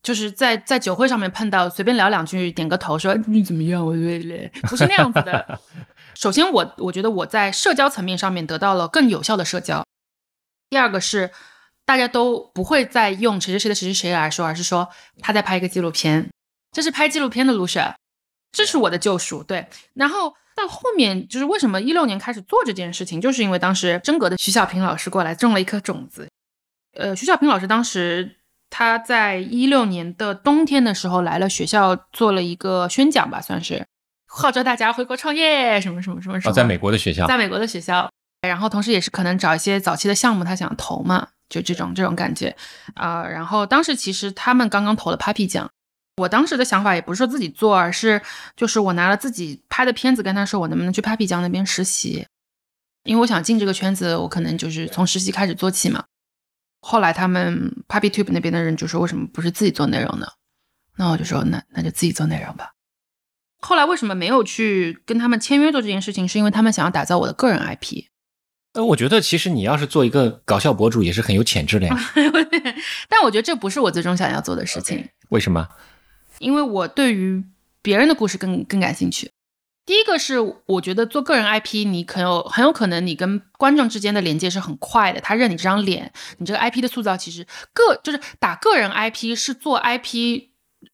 [0.03, 5.59] 就是在在酒会上面碰到，随便聊两句，点个头说你怎么样，我累，不是那样子的。
[6.19, 9.85] 首先，我我觉得我在社交层面上面得到了更有效的社交。
[10.69, 11.31] 第二个是，
[11.85, 14.89] 大家都不会再用谁谁谁的谁谁谁来说，而是说
[15.21, 16.29] 他在拍一个纪录片，
[16.73, 17.93] 这是拍纪录片的 Lucia，
[18.51, 19.41] 这是我的救赎。
[19.41, 26.27] 对，然后到后面就是为什么一六年开始做这件事情，就是因为当时真格的徐小平老师过来种了一颗种子。
[26.97, 33.87] 呃，徐小平老师当时他在一六年的冬天的时候来了学校做了一个宣讲吧，算是。
[34.31, 36.53] 号召大家回国创业，什么什么什么什么？
[36.53, 38.09] 在美国的学校，在美国的学校，
[38.47, 42.55] 然后同时也是可能找一些早期的项目，他想投嘛，就这种这种感觉
[42.93, 43.27] 啊。
[43.27, 45.69] 然后当时其实他们刚刚投了 Papi 奖，
[46.17, 48.21] 我当时的想法也不是说自己做，而是
[48.55, 52.27] 就是我拿了自己拍的片子跟他说，我能不能去 Papi 酱那边实习，
[53.03, 56.03] 因为我想进这个圈子，我可能就是从实习开始做起嘛。
[56.81, 60.27] 后来他们 Papi Tube 那边的人就说，为什么不是自己做内容呢？
[60.95, 62.71] 那我就说，那那就自己做内容吧。
[63.61, 66.27] 后来为什么没有去跟他们签约做这件事情？
[66.27, 68.05] 是因为他们想要打造我的个人 IP。
[68.73, 71.97] 呃，我觉得其实你要是做一个搞笑博主，也是很有潜质的呀。
[73.09, 75.09] 但我觉得这不是我最终想要做的事情。
[75.29, 75.67] 为什么？
[76.37, 77.43] 因为我对于
[77.81, 79.31] 别人的故事更更感兴趣。
[79.85, 80.35] 第一个是
[80.67, 90.48] 我觉得做个人 IP，你可有很有可能你跟观众之间的连接是很快的，他认你这张脸，你这个 IP 的塑造其实个就是打个人 IP 是做 IP。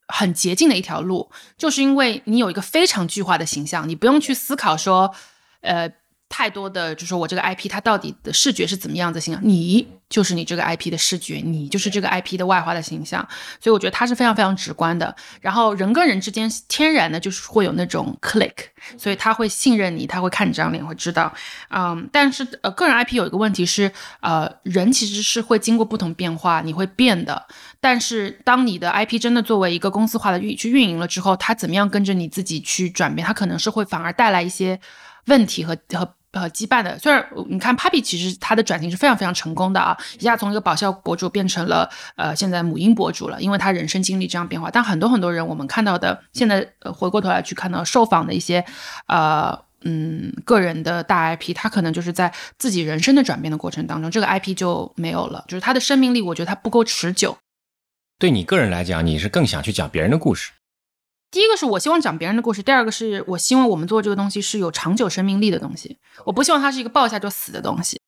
[0.08, 5.14] 很捷径的一条路，就是因为你有一个非常具化的形象，你不用去思考说，
[5.62, 5.92] 呃，
[6.38, 13.26] 太多的，就是说我这个 IP 它到底的视觉是怎么样的形象，你就是你这个 IP 的视觉，你就是这个 IP 的外化的形象，
[13.62, 15.16] 所以我觉得它是非常非常直观的。
[15.40, 18.52] 然后人跟人之间天然的就是会有那种 click，
[18.98, 21.34] 所以他会信任你，他会看你这张脸，会知道，
[21.70, 27.48] 嗯，但是呃，个人 IP 有一个问题是，呃，人其实是会经过不同变化，你会变的。
[27.80, 33.26] 但是当你的 IP 真的作为一个公司化的运去运营了之后，它怎么样跟着你自己去转变？
[33.26, 34.78] 它可能是会反而带来一些
[35.28, 37.00] 问题和和呃羁绊的。
[37.00, 44.70] 虽然你看 Papi 其实他的转型是非常非常成功的啊，一下从一个搞笑博主变成了呃现在母婴博主了，因为他人生经历这样变化。
[44.70, 48.64] 但很多很多人我们看到的现在呃回过头来去看到受访的一些
[49.08, 57.38] 呃嗯个人的大 IP，他可能就是在自己人生的转变的过程当中，这个 IP 就没有了，就是他的生命力，我觉得他不够持久。
[58.20, 60.52] 对你个人来讲，你是更想去讲别人的故事。
[61.36, 65.98] 第一个是我希望讲别人的故事，第二个是我希望我们做这个东西是有长久生命力的东西。
[66.24, 68.00] 我不希望它是一个爆一下就死的东西。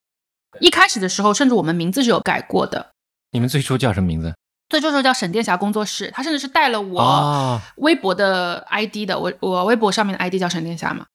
[0.62, 2.94] 一开始的时候，甚至我们名字是有改过的。
[3.34, 4.34] 你们最初叫什么名字？
[4.70, 9.20] 最初时候叫沈殿霞工作室，他甚至是带了我微博的 ID 的。
[9.20, 11.06] 我我微博上面的 ID 叫沈殿霞嘛，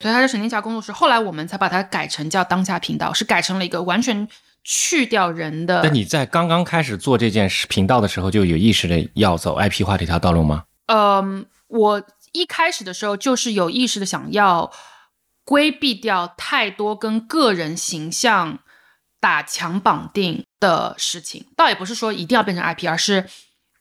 [0.00, 0.92] 所以他是沈殿霞工作室。
[0.92, 4.28] 后来我们才把它改成叫当下频道，是改成了一个完全。
[4.62, 5.80] 去掉人的。
[5.82, 10.64] 那你在刚刚开始做这件事频道的时候，就有意识的要走 IP 化这条道路吗？
[10.92, 14.72] 嗯，我一开始的时候就是有意识的想要
[15.44, 18.58] 规避掉太多跟个人形象
[19.20, 21.46] 打强绑定的事情。
[21.56, 23.28] 倒也不是说一定要变成 IP，而是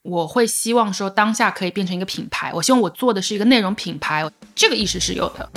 [0.03, 2.51] 我会希望说当下可以变成一个品牌。
[2.53, 5.49] 我希望我做的是一个内容品牌，这个意识是有的。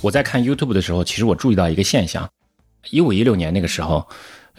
[0.00, 2.28] 我在看 YouTube 的时候，其实我注意到一个现象：
[2.90, 4.06] 一五一六年那个时候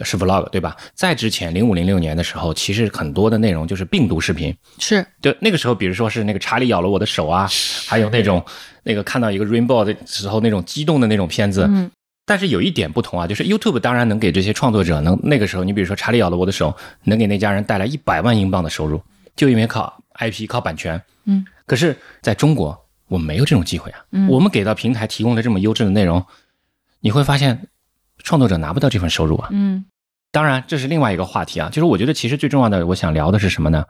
[0.02, 0.76] 是 Vlog，对吧？
[0.94, 4.54] 在之前零五零六年的时候，其实很多的内容就是病毒视频。
[4.78, 7.48] 是，就，那个时候，比如说是那个查理咬了我的手啊，
[7.86, 8.44] 还有那种
[8.82, 11.66] 那个看到一个 Rainbow 的时候那种激动的那种片子。
[11.68, 11.90] 嗯。
[12.26, 19.00] 但是有一点不同啊，就是 YouTube 当然能给这些创作者能那个时候，你比如说查理咬了我的手，能给那家人带来一百万英镑的收入，
[19.34, 21.00] 就因为靠 IP 靠版权。
[21.24, 21.44] 嗯。
[21.66, 22.78] 可是在中国。
[23.10, 23.98] 我们没有这种机会啊！
[24.28, 26.24] 我们给到平台提供了这么优质的内容，
[27.00, 27.66] 你会发现
[28.18, 29.48] 创作者拿不到这份收入啊。
[29.50, 29.84] 嗯，
[30.30, 31.68] 当然这是另外一个话题啊。
[31.70, 33.84] 就是我觉得其实最重要的，我想聊的是什么呢？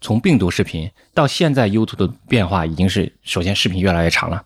[0.00, 4.44] 从病毒视频到现在 YouTube 的变化，已经是首先视频越来越长了，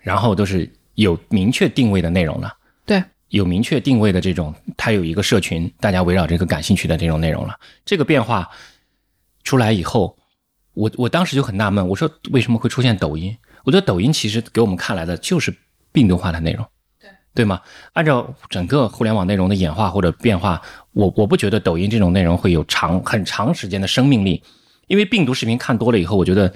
[0.00, 2.52] 然后都是有明确定位的内容了。
[2.84, 7.54] 对，有明确定位的这种，它有一个社群，大家围绕这个感兴趣的这种内容了。
[7.84, 8.50] 这个变化
[9.44, 10.15] 出来以后。
[10.76, 13.34] 我我当时就很纳闷，我说为什么会出现抖音？
[13.64, 15.52] 我觉得抖音其实给我们看来的就是
[15.90, 16.64] 病毒化的内容，
[17.00, 17.60] 对对吗？
[17.94, 20.60] 按照整个互联网内容的演化或者变化，
[20.92, 24.42] 我我不觉得抖音这种内容会有长很长时间的生命力，
[24.86, 26.52] 因为病毒视频看多了以后，我觉得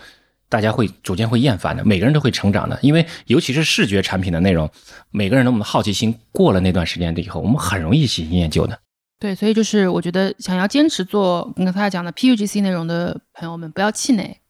[0.48, 4.70] 大家会逐渐会厌烦的，每个人都会成长的，因为尤其是视觉产品的内容，
[5.10, 8.78] 每个人的我们好奇心过了那段时间的以后，我们很容易喜新厌旧的。
[9.20, 14.40] 对，所以就是我觉得想要坚持做你刚才讲的 PUGC 内容的朋友们，不要气馁，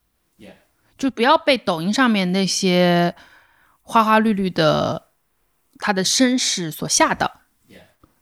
[0.97, 3.13] 就不要被抖音上面那些
[3.81, 5.09] 花花绿绿的
[5.77, 7.41] 他的身世所吓到。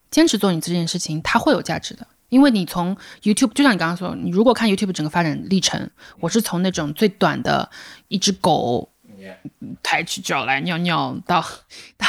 [0.10, 7.70] 坚持做你这件事情，它会有价值的，因为你从 YouTube，就像你刚刚说，你如果看 YouTube 整个发展历程，我是从那种最短的
[8.08, 8.92] 一只狗。
[9.84, 11.46] 抬起脚来尿尿，到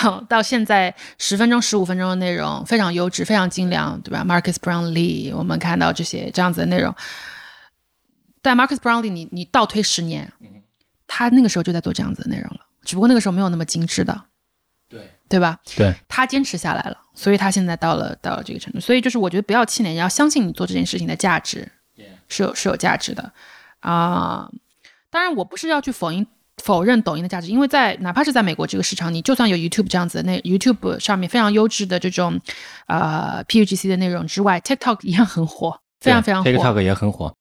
[0.01, 6.95] 到到现在十分钟、十五分钟的内容非常优质、非常精良，对吧？Marcus Brownlee，我们看到这些这样子的内容。
[8.43, 10.33] 但 Marcus Brownlee，你你倒推十年，
[11.07, 14.25] 他那个时候就在做这样子的内容了，只不过那个时候没有那么精致的，
[14.89, 15.59] 对对吧？
[15.77, 18.81] 对，他坚持下来了，所以他现在到了到了这个程度。
[18.81, 21.71] 所以就是我觉得不要气馁，你要相信你做这件事情的价值
[22.29, 23.33] 是有是有价值的
[23.81, 24.51] 啊。
[25.11, 26.27] 当然，我不是要去否认。
[26.63, 32.41] 否认抖音的价值，因为在哪怕是在美国这个市场，你就算有 YouTube 这样子的那 YouTube 上面非常优质的这种
[32.87, 36.51] 呃 PUGC 的内容之外，TikTok 一样很火，非常非常火。
[36.51, 37.35] TikTok 也很火。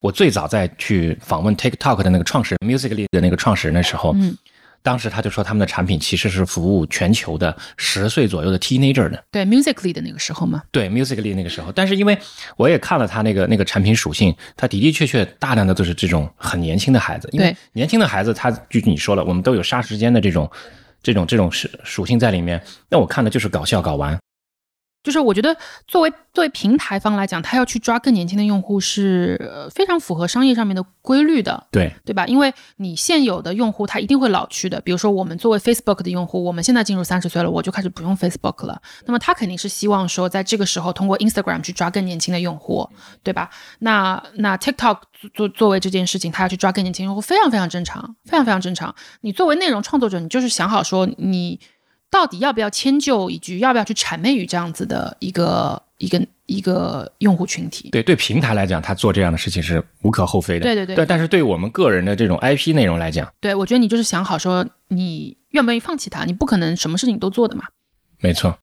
[0.00, 4.36] 我最早在去访问 TikTok 的那个创始人 Musically 的那个创始人的时候，嗯。
[4.84, 9.24] 当时他就说他们的产品其实是服务全球的十岁左右的 teenager 的。
[9.32, 10.62] 对，Musically 的那个时候嘛。
[10.70, 12.16] 对，Musically 那个时候，但是因为
[12.58, 17.26] 我也看了他那个那个产品属性，他的的确确大量的都是这种很年轻的孩子。
[17.32, 20.50] 因为年轻的孩子，他就你说了，我们都有杀时间的这种
[21.02, 22.62] 这种这种属属性在里面。
[22.90, 24.18] 那我看的就是搞笑搞玩。
[25.04, 25.54] 就是我觉得
[25.86, 32.26] 作为作为平台方来讲，他要去抓更年轻的用户是呃非常符合商业上面的规律的，对对吧？
[32.26, 34.80] 因为你现有的用户他一定会老去的。
[34.80, 38.80] 比如说我们作为 Facebook 的用户，我们现在进入三十岁了，我就开始不用 Facebook 了。
[39.04, 42.88] 那么他肯定是希望说，在这个时候通过 Instagram 去抓更年轻的用户，
[43.22, 43.50] 对吧？
[43.80, 44.98] 那那 TikTok
[45.34, 48.94] 作作为这件事情，他要去抓更年轻用户，非常非常正常，非常非常正常。
[49.20, 51.60] 你作为内容创作者，你就是想好说你。
[52.14, 57.90] 到底要不要迁就，一句要不要去谄媚于这样子的一个一个一个用户群体？
[57.90, 60.62] 对对，平台来讲，他做这样的事情是无可厚非的。
[60.62, 60.94] 对对对。
[60.94, 66.24] 对，但是对我们个人的这种 IP 内容来讲，对我觉得你就是想好说，你愿不愿意放弃它？
[66.24, 67.64] 你不可能什么事情都做的嘛。
[68.20, 68.56] 没错。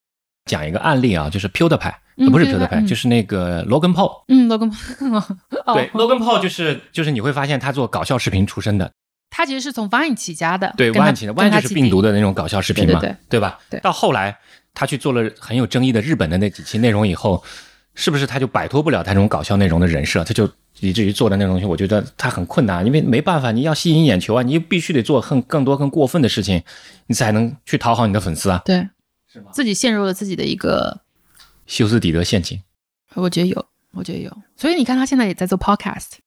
[0.46, 4.24] 讲一个案例啊，就是 PewDiePie，不是 PewDiePie，就是那个 Logan Paul。
[4.30, 5.36] 嗯，Logan Paul。
[5.76, 8.90] 对，Logan Paul 就是就是你会发现他做搞笑视频出身的。
[9.32, 13.58] 他其实是从 Vine 起家的，对，Vine 起的，Vine 就是病毒的那种搞笑视频嘛，对对吧？
[13.70, 13.80] 对。
[13.80, 14.38] 到后来，
[14.74, 17.42] 他去做了很有争议的日本的那几期内容以后，
[17.96, 20.22] 是不是他就摆脱不了他这种搞笑内容的人设？
[20.26, 20.48] 他就
[20.82, 26.62] 以至于做的那种东西，我觉得他很困难，因为没办法，你要吸引眼球啊，你必须得做更更多更过分的事情，
[27.08, 28.62] 你才能去讨好你的粉丝啊。
[28.66, 28.88] 对，
[29.32, 29.50] 是吗？
[29.54, 31.00] 自己陷入了自己的一个
[31.66, 32.62] 修斯底德陷阱。
[33.14, 34.38] 我觉得有，我觉得有。
[34.58, 36.20] 所以你看，他现在也在做 Podcast。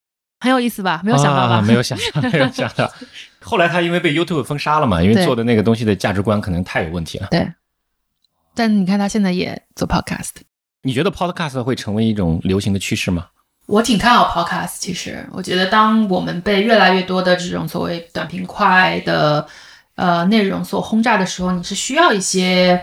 [0.45, 1.01] 很有意思吧？
[1.03, 1.63] 没有想到吧？
[1.63, 2.93] 没有想到， 没有想到。
[3.41, 7.29] 后来他因为被 YouTube 封杀了嘛，因为做的那个东西的价值观可能太有问题了。
[7.31, 7.51] 对。
[8.55, 10.33] 但你看他现在也做 Podcast。
[10.83, 13.27] 你觉得 Podcast 会成为一种流行的趋势吗？
[13.67, 14.77] 我挺看好 Podcast。
[14.79, 19.47] 其实，我觉得当我们被越来越多的这种所谓短平快的
[19.95, 22.81] 呃内容所轰炸的时候，你是需要一些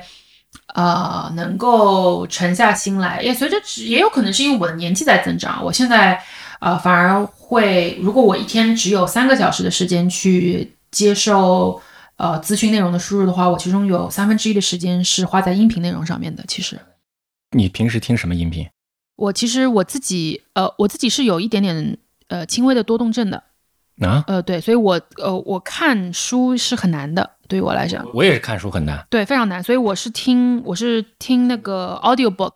[0.74, 3.21] 呃能够沉下心来。
[3.21, 6.19] 也随着也有可能是因为我的年纪在增长，我现在。
[6.62, 11.82] 呃，反而会，如果我一天只有三个小时的时间去接受
[12.17, 16.43] 呃资讯内容的输入的话，我其中有三分之一的时间是花在音频内容上面的。
[16.47, 16.80] 其实，
[17.58, 18.69] 你平时听什么音频？
[19.15, 21.97] 我其实我自己呃，我自己是有一点点
[22.28, 23.43] 呃轻微的多动症的
[24.00, 32.54] 啊，呃对，所以我呃我看书是很难的，对于我来讲，我也是看书很难，对，非常难，所以我是听我是听那个 audio book。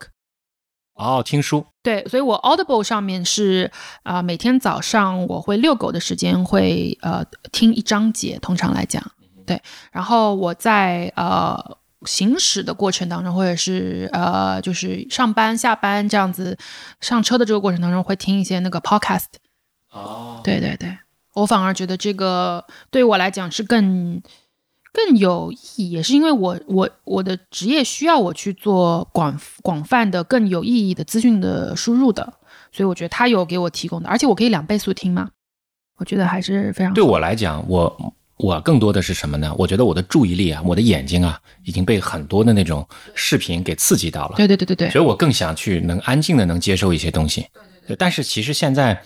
[0.96, 3.70] 哦，听书对，所以我 Audible 上面是
[4.04, 9.04] 啊，每天早上我会遛狗的时间会呃听一章节，通常来讲
[9.46, 16.58] 对，然后我在呃行驶的过程当中，或者是呃就是上班下班这样子
[17.02, 19.26] 上车的这个过程当中，会听一些那个 Podcast。
[19.92, 20.98] 哦，对对对，
[21.34, 24.22] 我反而觉得这个对我来讲是更。
[24.96, 32.34] 更有意义，也是因为我我我的职业需要我去做广广泛的、更有意义的资讯的输入的，
[32.72, 35.30] 所以我觉得他有给我提供的，而且我可以两倍速听嘛，
[35.98, 36.94] 我觉得还是非常。
[36.94, 39.54] 对我来讲，我我更多的是什么呢？
[39.58, 44.36] 我觉得我的注意力啊，我的眼睛啊，已经被很多的那种视频给刺激到了。
[44.38, 44.90] 对对对对对。
[44.92, 47.46] 所以我更想去能安静的能接受一些东西。
[47.86, 47.98] 对。
[47.98, 49.04] 但是其实现在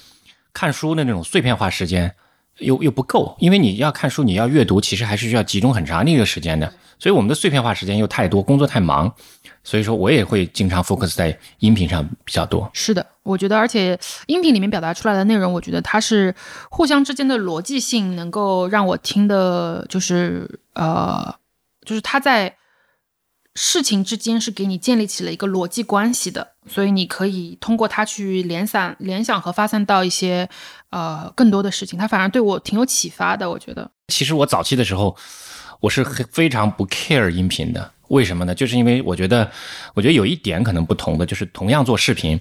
[0.53, 2.13] 看书的那种碎片化时间。
[2.59, 6.71] 又又不够，因为你要看书，你要阅读，其实还是需要集中很长的一个时间的。
[6.97, 9.11] 所以我们的碎片化时间又太多，工作太忙，
[9.63, 12.69] 所以说我也会经常 focus 在音频上比较多。
[12.73, 16.35] 是的，我觉得，而且音频里面表达出来的内容，我觉得它是
[16.69, 21.35] 互相之间的逻辑性能够让我听的，就是呃，
[21.85, 22.55] 就是它在。
[23.55, 30.47] 事情之间是给你建立起了一个逻辑关系的，所以你可以通过它去联散、联想和发散到一些
[30.91, 31.97] 呃更多的事情。
[31.99, 33.89] 它反而对我挺有启发的，我觉得。
[34.07, 35.15] 其实我早期的时候，
[35.81, 37.91] 我是非常不 care 音频的。
[38.09, 38.55] 为什么呢？
[38.55, 39.51] 就是因为我觉得，
[39.93, 42.39] 我觉得有一点可能不同的，就是同样做视频，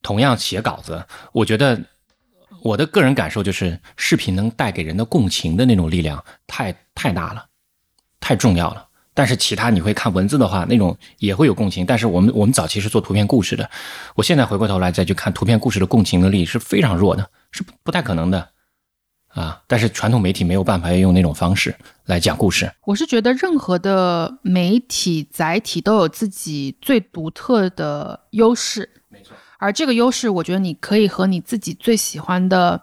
[0.00, 1.78] 同样写稿子，我觉得
[2.62, 7.46] 我的个人感受就是，视频能带给人的共情的那种力量太太大了，
[8.20, 8.86] 太重要了。
[9.14, 11.84] 但是其他你会看文字的话，那种也会有共情。
[11.84, 13.68] 但是我们我们早期是做图片故事的，
[14.14, 18.48] 我现在回过头来再去看图片故事的共情能力是非常弱的，是不太可能的
[19.28, 19.60] 啊。
[19.66, 22.72] 但是传统媒体没有办法用那种方式来讲故事。
[22.86, 29.36] 我是觉得任何的媒体载体都有自己最独特的优势，没错。
[29.58, 32.80] 而这个优势，我觉得你可以和你自己最喜欢的、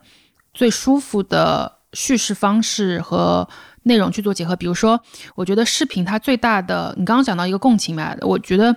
[0.53, 3.49] 最舒服的叙事方式和。
[3.83, 5.01] 内容去做结合，比如说，
[5.35, 8.75] 我觉得视频它最大的，你刚刚讲到一个共情嘛，我觉得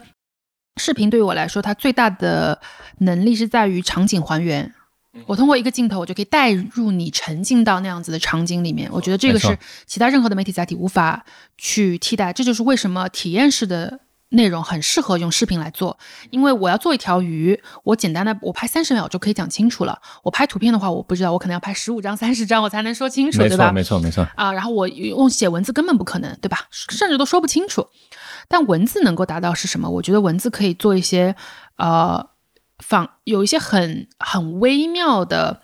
[0.76, 2.60] 视频对于我来说，它最大的
[2.98, 4.72] 能力是在于场景还原。
[5.26, 8.88] 我通过一个镜头，我就可以带入你沉浸到那样子的场景里面。
[8.92, 11.24] 我觉得这个是其他任何的媒体载体无法
[11.59, 12.32] 去替代。
[12.32, 14.00] 这就是为什么体验式的。
[14.33, 15.99] 内容很适合用视频来做，
[16.30, 19.99] 因为我要做一条鱼，我简单的我拍三十秒就可以讲清楚了。
[20.22, 23.72] 我拍图片的话，我不知道，我可能要拍十五张、三十张，我才能说清楚，对吧？
[23.72, 24.28] 没错，没错，没错。
[24.37, 26.68] 啊，然后我用写文字根本不可能，对吧？
[26.70, 27.89] 甚至都说不清楚。
[28.49, 29.89] 但文字能够达到是什么？
[29.89, 31.35] 我觉得文字可以做一些
[31.76, 32.28] 呃
[32.78, 35.61] 仿有一些很很微妙的。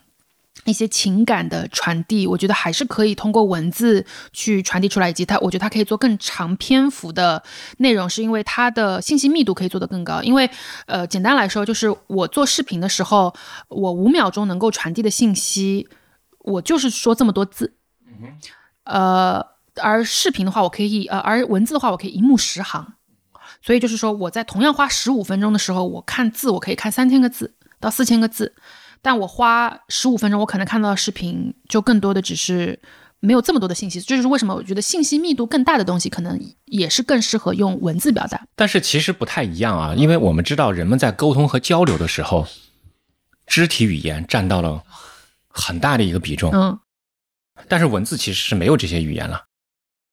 [0.65, 7.43] 一些情感的传递，我觉得还是可以通过文字去传递出来，以及它，我觉得它可以做更长篇幅的
[7.79, 10.23] 内容，是因为它的信息密度可以做得更高。
[10.23, 10.51] 因为，
[10.87, 13.35] 呃，简单来说，就是我做视频的时候，
[13.69, 15.89] 我五秒钟能够传递的信息，
[16.41, 17.75] 我就是说这么多字，
[18.85, 19.45] 呃，
[19.81, 22.95] 而视频的话，我可以，呃，而文字的话，我可以一目十行，
[23.63, 28.55] 所以就是说，我在同样花十五分钟的时候，我看字，我可以看三千个字到四千个字。
[29.01, 32.81] 但我花十五分钟，我可能看到的视频就更多的只是
[33.21, 34.01] 没有这么多的信息。
[34.01, 38.47] 这就是为什么我觉得信息密度更大的东西，可能也是更适合用文字表达。
[38.55, 42.47] 但是其实不太一样啊，因为我们知道人们在沟通和交流的时候，
[43.47, 44.83] 肢体语言占到了
[45.49, 46.51] 很大的一个比重。
[46.53, 46.79] 嗯，
[47.69, 49.45] 但是文字其实是没有这些语言了。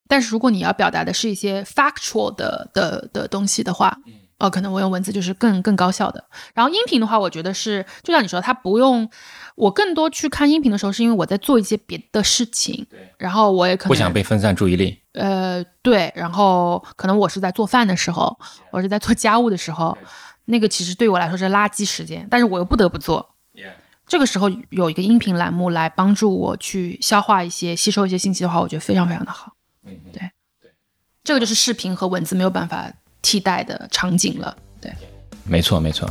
[0.08, 3.98] 但是如果你要表达的是一些 factual 的的的东西的话，
[4.38, 6.26] 哦，可能我用文字就是更更高效的。
[6.54, 9.10] 然后音频的话，我觉得是就像你说，它不用
[9.56, 12.86] 我更多去看音频的时候，是因为我在做一些别的事情。
[12.90, 13.14] 对。
[13.18, 15.00] 然后我也可能不想被分散注意力。
[15.14, 16.12] 呃，对。
[16.16, 18.38] 然后可能我是在做饭的时候，
[18.72, 19.98] 我是在做家务的时候，
[20.44, 23.36] 那个其实对我来说是垃圾时间，但是我又不得不做。
[24.06, 29.54] 这个时候有一个音频栏目来帮助我去消化一些、吸收一些信息的话，我觉得非常非常的好。
[29.86, 30.20] 嗯，对。
[30.62, 30.72] 对。
[31.24, 32.92] 这个就是视频和文字没有办法。
[33.26, 34.94] 替代的场景了，对，
[35.46, 36.08] 没错没错。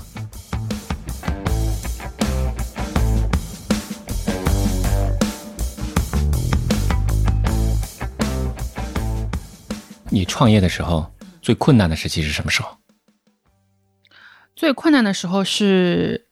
[10.11, 11.09] 你创业的时候
[11.41, 12.77] 最困难的时期是什么时候？
[14.57, 16.27] 最困难的时候是，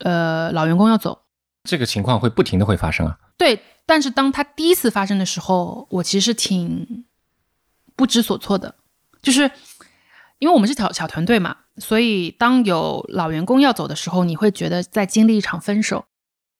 [0.00, 1.22] 呃，老员工要走，
[1.64, 3.18] 这个情况会不停的会发生啊。
[3.38, 7.06] 对，但是当他第一次发生的时候，我其实挺
[7.96, 8.74] 不知所措的，
[9.22, 9.50] 就是。
[10.40, 16.06] 因为我们是小小团队嘛，所以当有老员工要走的时候，你会觉得在经历一场分手。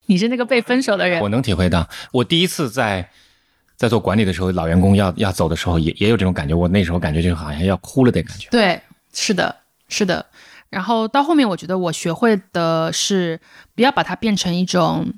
[0.07, 1.89] 你是那个被分手的人，我能体会到。
[2.13, 3.09] 我第一次在
[3.77, 6.55] 在做管理的时候，老员工要要走的时候，也也有这种感觉。
[6.55, 8.49] 我那时候感觉就好像要哭了的感觉。
[8.51, 8.81] 对，
[9.15, 9.57] 是的，
[9.89, 10.27] 是的。
[10.69, 13.41] 然后到后面，我觉得我学会的是
[13.75, 15.15] 不要把它变成一种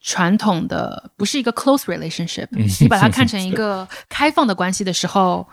[0.00, 2.48] 传统的，不是一个 close relationship。
[2.80, 5.48] 你把它看成一 个开放的关系的时候。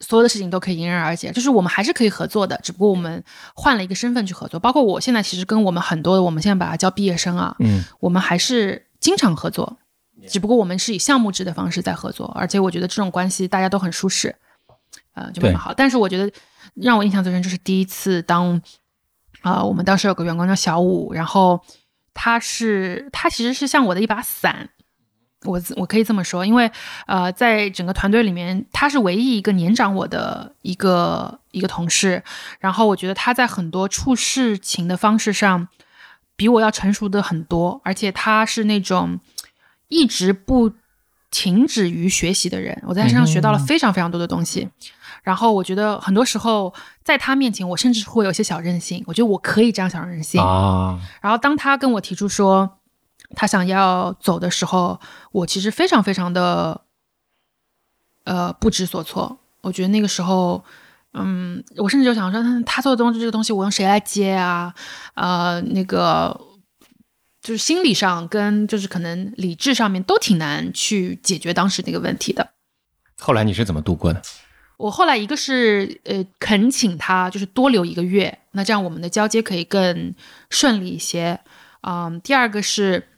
[0.00, 3.22] 所有的事情都可以迎刃而解，就是我们还是可以合作的，只不过我们
[3.54, 4.60] 换了一个身份去合作。
[4.60, 9.78] 包括我现在其实跟我们很多的，我们现在把它叫毕业生啊，嗯，我们还是经常合作，
[10.28, 14.36] 只不过我们是以项目制的方式在合作，而且我觉得这种关系大家都很舒适，
[15.14, 15.72] 呃，就蛮好。
[15.72, 16.30] 但是我觉得
[16.74, 18.60] 让我印象最深就是第一次当，
[19.40, 21.58] 啊，我们当时有个员工叫小五，然后
[22.12, 24.68] 他是他其实是像我的一把伞。
[25.46, 26.70] 我我可以这么说，因为
[27.06, 32.22] 呃，在整个团队里面，他是唯一一个年长我的一个一个同事。
[32.58, 35.68] 然后我觉得他在很多处事情的方式上，
[36.34, 37.80] 比我要成熟的很多。
[37.84, 39.18] 而且他是那种
[39.88, 40.72] 一直不
[41.30, 42.82] 停止于学习的人。
[42.86, 44.68] 我在他身上学到了非常非常多的东西。
[45.22, 46.72] 然后我觉得很多时候
[47.02, 49.02] 在他面前，我甚至会有些小任性。
[49.06, 51.00] 我觉得我可以这样小任性啊。
[51.20, 52.75] 然后当他跟我提出说。
[53.34, 55.00] 他想要走的时候，
[55.32, 56.82] 我其实非常非常的，
[58.24, 59.38] 呃，不知所措。
[59.62, 60.64] 我觉得那个时候，
[61.14, 64.72] 嗯，我甚至就想说，他做的东西，这个东西我用谁来接啊？
[65.14, 66.40] 呃，那个
[67.42, 72.50] 就是心理上跟就是可能理智上面都挺难去解决当时那个问题的。
[73.18, 74.22] 后来你是怎么度过的？
[74.76, 80.14] 我后来一个是呃恳请他就是多留一个月，那这样我们的交接可以更
[80.48, 81.40] 顺利一些。
[81.80, 83.08] 嗯，第二个是。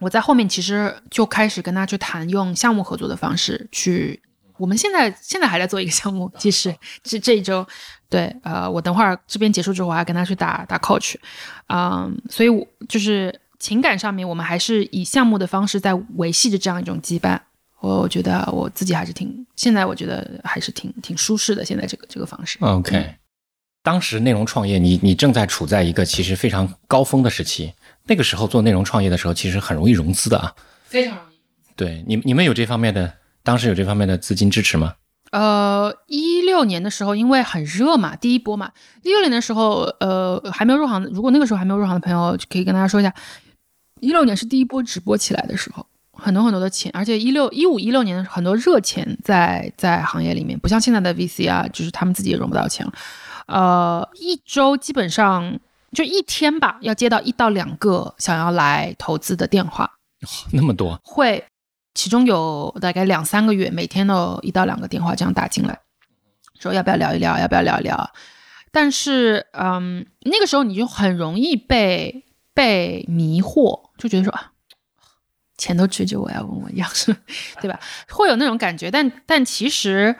[0.00, 4.20] 我在后面其实就开始跟他去谈用项目合作的方式去，
[4.56, 7.66] 我们现在现在还在做一个项目，其实 这这一周，
[8.08, 11.14] 对，呃，我等会儿这边结束之后，我还跟他去打打 coach，
[11.68, 17.38] 嗯，所以我就是情感上面，我们还是以项目的方式在维系着这样一种羁绊。
[17.80, 21.64] 我我觉得我自己还是挺，现在我觉得还是挺挺舒适的。
[21.64, 22.58] 现在这个这个方式。
[22.60, 23.14] OK，
[23.84, 27.72] 当时内容创业，你你正在处在一个其实非常高峰的时期。
[28.08, 30.54] 那个时候做内容创业的时候，其实很容易融资的啊，
[30.84, 31.38] 非常容易。
[31.76, 33.12] 对，你你们有这方面的，
[33.44, 34.94] 当时有这方面的资金支持吗？
[35.30, 43.14] 呃，一六年的时候，因为很热嘛，第一波嘛，一六年的时候，呃，还没有入行，如果那个时候还没有入行的朋友，可以跟大家说一下，
[44.00, 52.92] 一六年是第一波直播起来的时候，很多很多的钱，而且一六一五一六年的很多热钱在在行业里面，不像现在的 VC 啊，就是他们自己也融不到钱了。
[53.46, 55.60] 呃，一周基本上。
[55.92, 59.90] 就一天吧，要接到一到两个想要来投资的电话，
[60.52, 61.44] 那么多会，
[61.94, 65.80] 其中有大概两三个月，每天都一到两个电话这样打进来。
[66.60, 68.10] 说要不要聊一聊，要不要聊一聊。
[68.70, 74.52] 但是，嗯，那个时候你就很容易被被迷惑，就觉得说啊，
[75.56, 77.16] 钱都追着我要问我要，是，
[77.62, 77.80] 对吧？
[78.10, 78.90] 会有那种感觉。
[78.90, 80.16] 但但其实，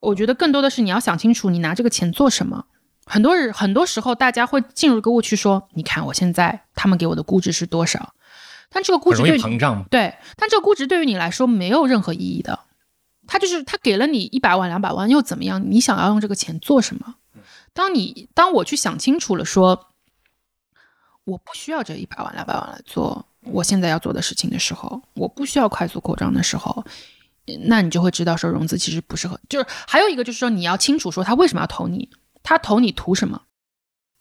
[0.00, 2.66] 我觉得更多的是你要想清楚，你拿这个钱做什么。
[3.06, 8.12] 很多人很多时候，大家会进入一个误区，说你看我现在他们给我的估值是多少？
[8.68, 12.58] 但这个估值对膨胀对，但这个估值对于你来说没有任何意义的。
[13.28, 15.70] 他就是他给了你一百万两百万又怎么样？
[15.70, 17.14] 你想要用这个钱做什么？
[17.72, 19.88] 当你当我去想清楚了，说
[21.24, 26.84] 我不需要这一百万两百万来做我现在要做的事情的时候，我不需要快速扩张的时候，
[27.66, 29.38] 那你就会知道说融资其实不适合。
[29.48, 32.08] 就是还有一个就是说你要清楚说他为什么要投你，
[32.46, 33.42] 他投你图什么？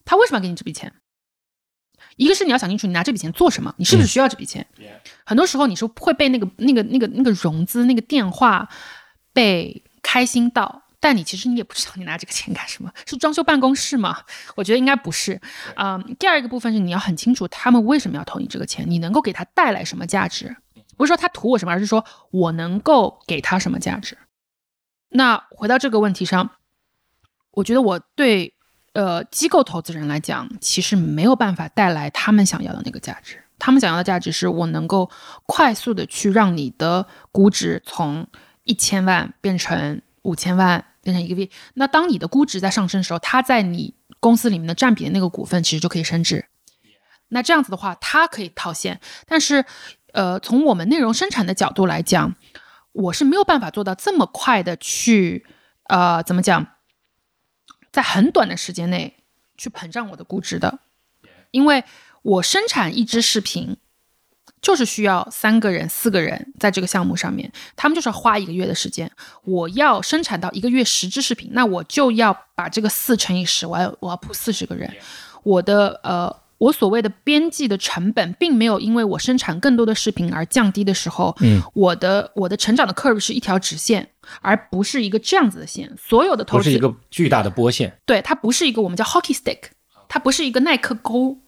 [0.03, 0.91] 他为什么要给你这笔钱？
[2.17, 4.65] 一个是你要想清楚你拿这笔钱做什么，你是不是需要这笔钱？
[5.25, 8.67] 很多时候你是会被那个那个那个那个融资那个电话
[9.31, 10.81] 被开心到。
[10.99, 14.23] 但你其实你也不知道你拿这个钱干什么， 是装修办公室吗？
[14.55, 15.39] 我觉得应该不是。
[15.75, 20.55] 嗯，第二个部分是你要很清楚他们为什么要投你这个钱，你能够给他带来什么价值？
[20.97, 24.17] 不是说他图我什么，而是说我能够给他什么价值。
[25.09, 26.49] 那回到这个问题上，
[27.55, 28.53] 我觉得我对
[28.93, 33.43] 呃机构投资人来讲，其实没有办法带来他们想要的那个价值。
[33.57, 35.09] 他们想要的价值是我能够
[35.47, 38.27] 快速的去让你的估值从
[38.63, 40.85] 一千万变成五千万。
[41.05, 46.47] 变成一个 V，那当你的估值在上升的时候，它在你公司里面的占比的那个股份其实就可以升值。
[47.27, 48.99] 那这样子的话，它可以套现。
[49.27, 49.63] 但是，
[50.13, 52.33] 呃，从我们内容生产的角度来讲，
[52.91, 55.45] 我是没有办法做到这么快的去，
[55.83, 56.65] 呃，怎么讲，
[57.95, 59.15] 在很短的时间内
[59.57, 60.79] 去膨胀我的估值的，
[61.51, 61.83] 因为
[62.21, 63.77] 我生产一支视频。
[64.61, 69.11] 就是需要三个人、四个人在这个项目上面，他们就是要花一个月的时间。
[69.43, 74.91] 我要生产到一个月十支视频，那我就要把这个四乘以十，我要我要铺四十个人。
[75.43, 84.09] 我的呃，我所谓的边际的成本，并没有因为我生产更多的视频而降低的时候，嗯，我的我的成长的 curve 是一条直线，
[84.41, 85.93] 而不是一个这样子的线。
[85.97, 89.59] 所有的投资是一个巨大的波线，对，它不是一个我们叫 hockey stick，
[90.07, 91.39] 它不是一个耐克钩。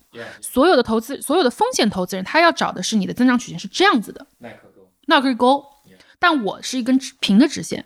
[0.41, 5.63] 所有的投资，所有的风险投资人，他要找的是你的增长曲线是这样子的，耐克钩，耐克钩。
[6.17, 7.85] 但我是一根平的直线。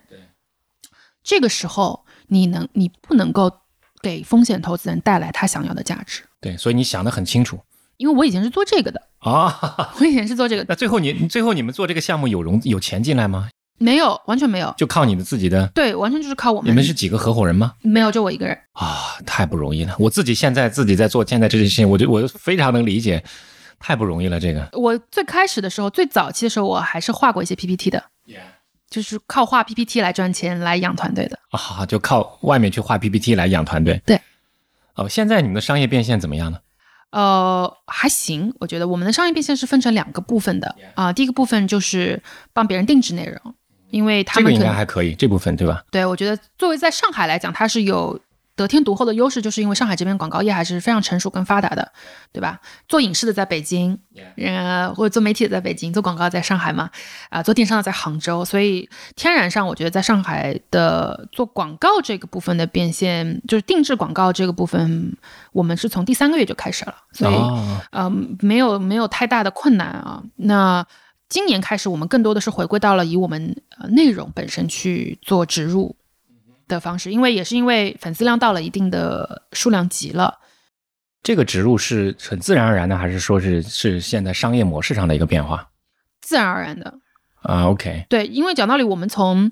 [1.22, 3.60] 这个时候你能，你不能够
[4.00, 6.22] 给风险投资人带来他想要的价值。
[6.42, 7.58] 对，所以你想的很清楚。
[7.98, 10.66] 因为我以前是做这个的啊， 我以前是做这个。
[10.68, 13.48] 那最后你，最后你们做这个项目有融有钱进来吗？
[13.78, 15.66] 没有，完全没有，就靠你的自己的。
[15.68, 16.70] 对，完全就是靠我们。
[16.70, 17.74] 你们是几个合伙人吗？
[17.82, 18.58] 没有，就我一个人。
[18.72, 19.94] 啊，太不容易了！
[19.98, 23.22] 我自己现在自己在做现在这件事情，我就我非常能理解，
[23.78, 24.40] 太不容易了。
[24.40, 28.02] 这个，我最开始的时候，最早期的时候，我还是画过一些 PPT 的，
[28.90, 31.38] 就是靠画 PPT 来赚钱来养团队的。
[31.50, 34.00] 啊，就靠外面去画 PPT 来养团队。
[34.04, 34.20] 对。
[34.94, 36.58] 哦，现在你们的商业变现怎么样呢？
[37.10, 41.12] 呃，还行，我觉得我们的商业变现是分成两个部分的啊。
[41.12, 42.22] 第一个部分就是
[42.52, 43.54] 帮别人定制内容。
[43.90, 45.84] 因为他们这个应该还可以，这部分对吧？
[45.90, 48.18] 对，我觉得作为在上海来讲，它是有
[48.54, 51.92] 得天独厚的优势，就是因为上海这边广告业还是非常成熟跟发达的，
[52.32, 52.60] 对吧？
[52.86, 53.98] 做影视的在北京，
[54.36, 56.90] 呃，或者做媒体的在北京，做广告在上海嘛，
[57.30, 65.16] 啊，做电商的在杭州，所以天然上，我觉得在上海的做广告这个部分的变现，就是定制广告这个部分，
[65.52, 67.34] 我们是从第三个月就开始了，所以，
[67.92, 70.22] 嗯，没有没有太大的困难啊。
[70.36, 70.86] 那
[71.30, 75.96] 今年开始，我们更多的是回归到了以我们呃内容本身去做植入
[76.74, 80.38] 的方式，因为也是因为粉丝量到了一定的数量级了。
[81.22, 85.68] 这个植入是很自然而然的，还是说是是现在商业模式上的一个变化？
[86.20, 86.94] 自然而然的
[87.42, 88.06] 啊，OK。
[88.08, 89.50] 对，因为讲道理，我们从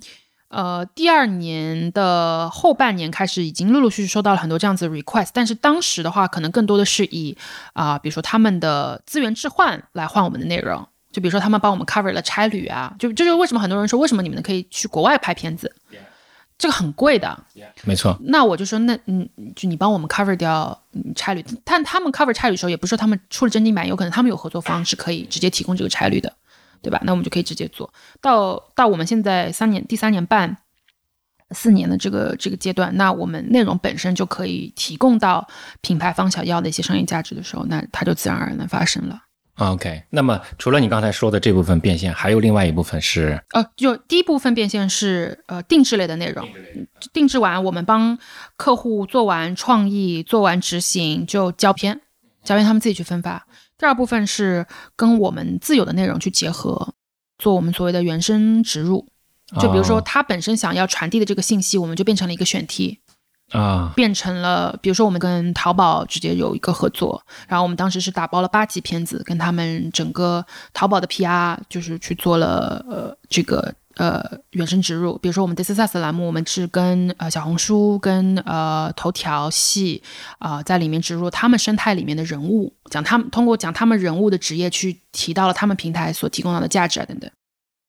[0.48, 7.36] 呃第二年的后半年开始，已经陆陆续续收到了很多这样子的 request，但是当时的话，可能更多的是以
[7.72, 10.86] 啊，比如说他们的资源置换来换我们的内容。
[11.12, 15.74] 就比如说，他们帮我们 cover 了差旅啊，就这就是为什么很多人说，为什么你们可以去国外拍片子，
[16.60, 17.42] 这个很贵的，
[17.84, 18.14] 没错。
[18.20, 20.78] 那我就说，那嗯，就你帮我们 cover 掉
[21.16, 26.30] 差旅，但他们 cover 差旅的时候，也不是说他们出了真金白银，有可能他们有合作方是可以直接提供这个差旅的，
[26.82, 27.00] 对吧？
[27.04, 27.90] 那我们就可以直接做
[28.20, 30.54] 到到我们现在三年第三年半
[31.52, 35.48] 四年的这个这个阶段，那我们内容本身就可以提供到
[35.80, 39.18] 品牌方想要的一些商业价值的时候，那它就自然而然的发生了。
[39.68, 46.48] OK，那么除了你刚才说的这部分变现，还有另外一部分是，呃，就第一部分变现是呃定制类的内容，
[47.12, 48.18] 定制完我们帮
[48.56, 52.00] 客户做完创意，做完执行就交片，
[52.42, 53.46] 交片他们自己去分发。
[53.76, 56.94] 第二部分是跟我们自有的内容去结合，
[57.38, 59.06] 做我们所谓的原生植入。
[59.60, 60.02] 就比如说哦。
[60.04, 63.00] 他本身想要传递的这个信息，我们就变成了一个选题，
[63.50, 80.02] 啊，变成了，比如说我们跟淘宝直接有一个合作，然后我们当时是打包了八集片子，跟他们整个淘宝的 PR 就是去做了呃这个呃原生植入，比如说我们 This Is Us 的栏目，我们是跟呃小红书跟呃头条系
[80.38, 87.30] 啊、在里面植入他们生态里面的人物，讲他们通过讲他们人物的职业去提到了他们平台所提供到的价值啊等等。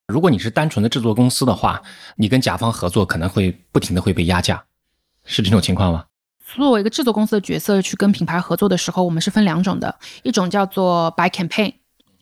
[0.08, 1.80] 如果你是单纯的制作公司的话，
[2.16, 4.62] 你跟甲方合作可能会不停的会被压价，
[5.24, 6.04] 是这种情况吗？
[6.54, 11.72] 作为一个制作公司的角色去跟品牌合作的时候，我们是分两种的，一种叫做 buy campaign，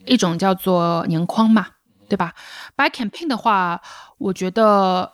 [0.04, 1.66] 一种叫做年框嘛，
[2.08, 2.32] 对吧
[2.76, 3.80] buy campaign 的话，
[4.18, 5.10] 我觉得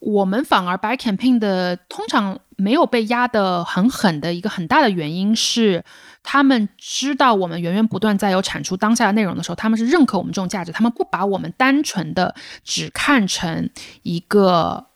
[0.00, 5.82] 我们反而 buy campaign 的通常没有被压得很狠的一个很大的原因是，
[6.22, 13.70] 他们知道我们源源不断在有产出当下的内容的时候，他们是认可我们这种价值，他们不把我们单纯的只看成
[14.02, 14.88] 一个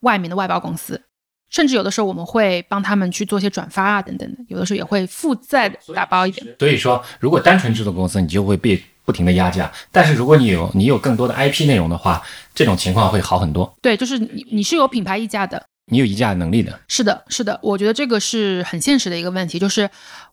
[0.00, 1.04] 外面的外包公司。
[1.50, 6.46] 甚至有的时候我们会帮他们去做一些转发啊等等的，有的时候也会附带打包一点。
[6.58, 12.22] 所以说，如果单纯制作公司，你就会被不停的压价；但是如果你有你有更多的 IP 内容的话，
[12.54, 13.74] 这种情况会好很多。
[13.80, 19.88] 对，就是你你是有品牌溢价的，你有溢价能力的，是的，是的，我觉得这个是很现实的一个问题，就是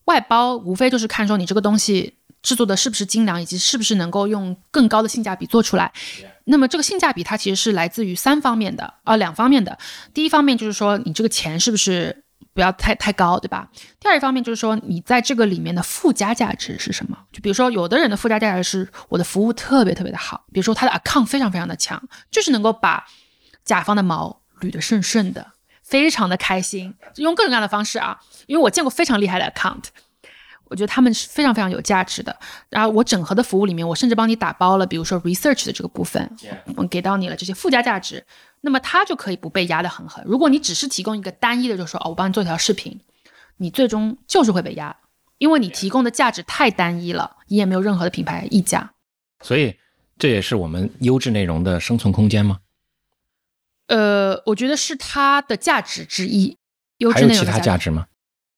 [0.06, 2.14] 外包无非就是看说你这个东西
[2.44, 5.94] 制作的是不是精良，以及是不是能够用更高的性价比做出来。
[6.46, 9.78] 那么这个性价比它其实是来自于三方面的，啊、两方面的。
[10.14, 12.24] 第一方面就是说你这个钱是不是
[12.54, 13.70] 不要太太高，对吧？
[14.00, 17.18] 第二一方面就是说你在这个里面的附加价值是什么？
[17.32, 23.06] 就比如说有的人的附加价值是我的服务特别特别的好，比如说他的 account 非常非常的强，就是能够把
[23.64, 25.54] 甲方的毛捋得顺顺的。
[25.82, 29.84] 非常的开心，用各种各样的方式啊，因为我见过非常厉害的 account，
[30.66, 32.36] 我觉得他们是非常非常有价值的。
[32.70, 36.30] 然后我整合的服务里面，我甚至帮你打包了，比如说 research 的这个部分，
[36.76, 38.26] 我给到你了这些附加价值，
[38.62, 40.24] 那么它就可以不被压得很狠。
[40.26, 43.00] 如果你只是提供一个单一的，就说哦，我帮你做一条视频，
[43.58, 44.96] 你最终就是会被压，
[45.38, 48.94] 因为你提供的价值太单一了，你也没有任何的品牌溢价。
[49.42, 49.78] 所以
[50.18, 52.60] 这也是我们优质内容的生存空间吗？
[53.88, 56.58] 呃，我觉得是它的价值之一，
[56.98, 57.60] 优还有其质内容的价值。
[57.60, 58.08] 他价值吗？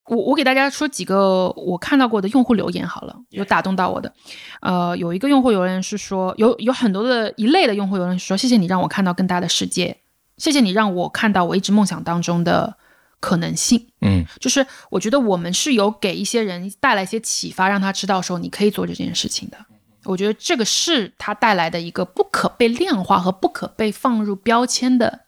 [0.07, 4.13] 我我给大家说几个我看到过的用户留言好了，有打动到我的。
[4.61, 9.97] 呃，有一个用户留言是说，有有很多的一类的用户留言是说，谢谢你让我看到更大的世界，
[10.37, 12.77] 谢谢你让我看到我一直梦想当中的
[13.19, 13.87] 可能性。
[14.01, 19.57] 嗯，就是我觉得我们是有给一些人带来一些启发，让他知道说你可以做这件事情的。
[20.05, 25.21] 我觉得这个是他带来的一个不可被量化和不可被放入标签的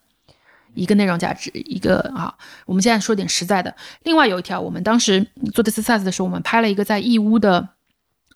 [0.74, 1.50] 一个内容价值。
[1.54, 2.34] 一个啊，
[2.66, 3.74] 我们现在说点实在的。
[4.02, 7.70] 另外有一条，我们当时做 This Size 的时候，我们拍了一个在义乌的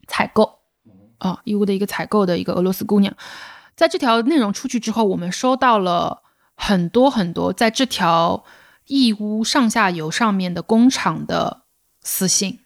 [0.06, 0.58] 采购
[1.18, 3.16] 啊，义乌的一个采购的一个俄罗斯姑娘。
[3.76, 6.22] 在这条内容出去之后，我们收到了
[6.54, 8.44] 很多很多在这条
[8.86, 11.62] 义乌上下游上面的工厂的
[12.02, 12.60] 私信。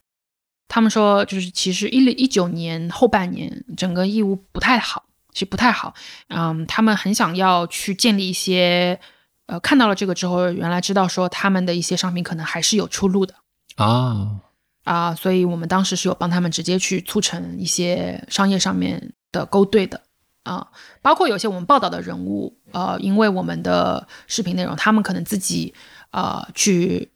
[0.70, 5.94] 他们说，就是其实一零一九年后半年，整个义乌不太好，其实不太好。
[6.28, 9.00] 嗯，他们很想要去建立一些，
[9.48, 13.34] 呃，看到了这个之后，原来知道说他们的一些商品可能还是有出路的
[13.74, 14.36] 啊，
[14.84, 20.00] 啊，所以我们当时是有帮他们直接去促成一些商业上面的勾兑的
[20.44, 20.68] 啊，
[21.02, 25.74] 包括有些我们报道的人物，呃，因为我们的视频内容，他们可能自己
[26.12, 27.10] 呃去。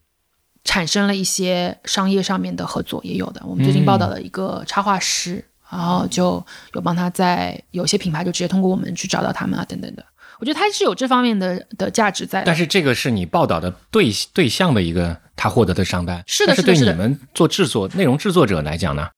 [0.64, 3.42] 产生了一些商业上面的合作，也有的。
[3.44, 6.40] 我们最近报道的一个插画师，然后就
[6.74, 10.06] 有帮他在有些品牌就直接通过我们去找到他们啊，等等的。
[10.38, 12.46] 我觉得他是有这方面的的价值在的。
[12.46, 19.08] 但是这个是你报道的对对象的一个他获得的商单，是的但是对你们做制作内容制作者来讲呢，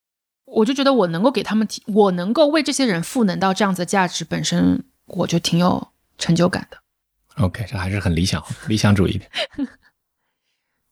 [0.45, 6.77] 我就觉得我能够给他们提，我能够为这些人赋能到这样子的价值，本身我就挺有成就感的。
[7.43, 9.25] OK，这还是很理想理想主义的。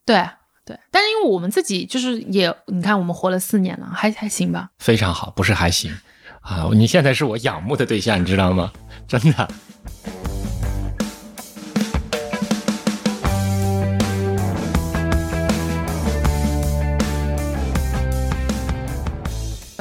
[0.06, 0.28] 对
[0.66, 4.70] 对，但是因为我们自己就是也，你看我们活了四年了，还还行吧。
[4.80, 5.94] 非常好，不是还行
[6.42, 6.70] 啊！
[6.74, 8.72] 你现在是我仰慕的对象，你知道吗？
[9.08, 9.50] 真的。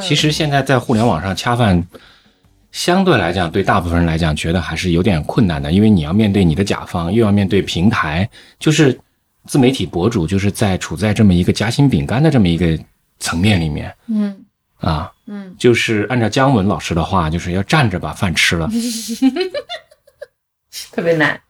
[0.01, 1.83] 其实现在在互联网上恰饭，
[2.71, 8.99] 相对来讲，对大部分人来讲，觉得还是有点困难的，因为你要面对你的甲方，又要面对平台，就是
[9.47, 12.79] 自媒体博主，就是在处在这么一个夹心饼干的这么一个
[13.21, 14.45] 层面里面嗯
[14.81, 15.11] 啊。
[15.27, 18.69] 嗯，就是按照姜文老师的话，就是要站着把饭吃了。
[20.93, 21.41] 特别难。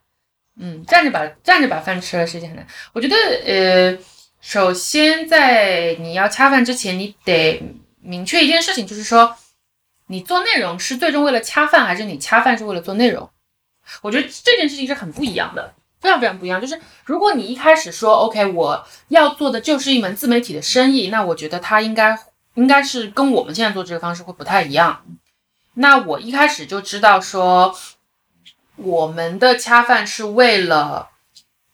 [0.58, 2.66] 嗯，站着把站着把饭吃了是一件很难。
[2.92, 3.98] 我觉得呃，
[4.40, 7.62] 首先在你要恰饭之前，你得
[8.00, 9.34] 明确一件事情，就是说
[10.08, 13.30] 你做内容是最终为了恰饭，还是你恰饭是为了做内容？
[14.02, 16.60] 我觉得这件事情是很不一样的，非常非常不一样。
[16.60, 22.18] 就是如果你一开始说 OK，我要做的就是一门自媒体的生意，那我觉得它应该
[22.54, 25.04] 应该是跟我们现在做这个方式会不太一样。
[25.74, 27.74] 那我一开始就知道说，
[28.76, 31.10] 我们的恰饭是为了。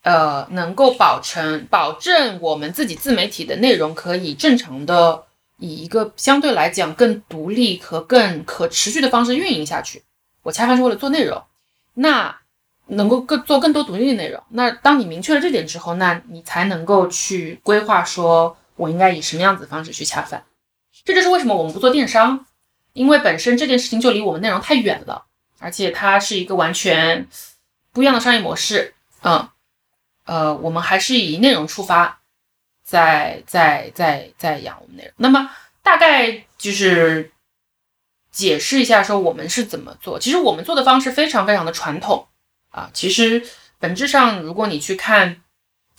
[0.02, 5.24] 呃，能够保证保证我们自己自媒体的内容可以正常的
[5.58, 10.04] 以一个相对来讲更独立和更可持续的方式运营下去。
[10.44, 11.42] 我恰饭是为了做内容，
[11.94, 12.38] 那
[12.86, 14.42] 能够更做更多独立的内容。
[14.50, 20.44] 那当你明确了这点之后，那你才能够去规划说我应该以什么样子的方式去恰饭。
[21.04, 22.46] 这就是为什么我们不做电商，
[22.94, 25.26] 因为本身这件事情就离我们内容太远了，
[25.58, 27.28] 而且它是一个完全
[27.92, 28.94] 不一样的商业模式。
[29.22, 29.48] 嗯。
[30.24, 32.20] 呃，我们还是以内容出发，
[32.84, 35.12] 在在在在养我们内容。
[35.16, 35.50] 那么
[35.82, 37.32] 大概就是
[38.30, 40.18] 解释一下，说我们是怎么做。
[40.18, 42.28] 其实我们做的方式非常非常的传统
[42.68, 42.90] 啊。
[42.92, 43.42] 其实
[43.78, 45.42] 本质上，如果你去看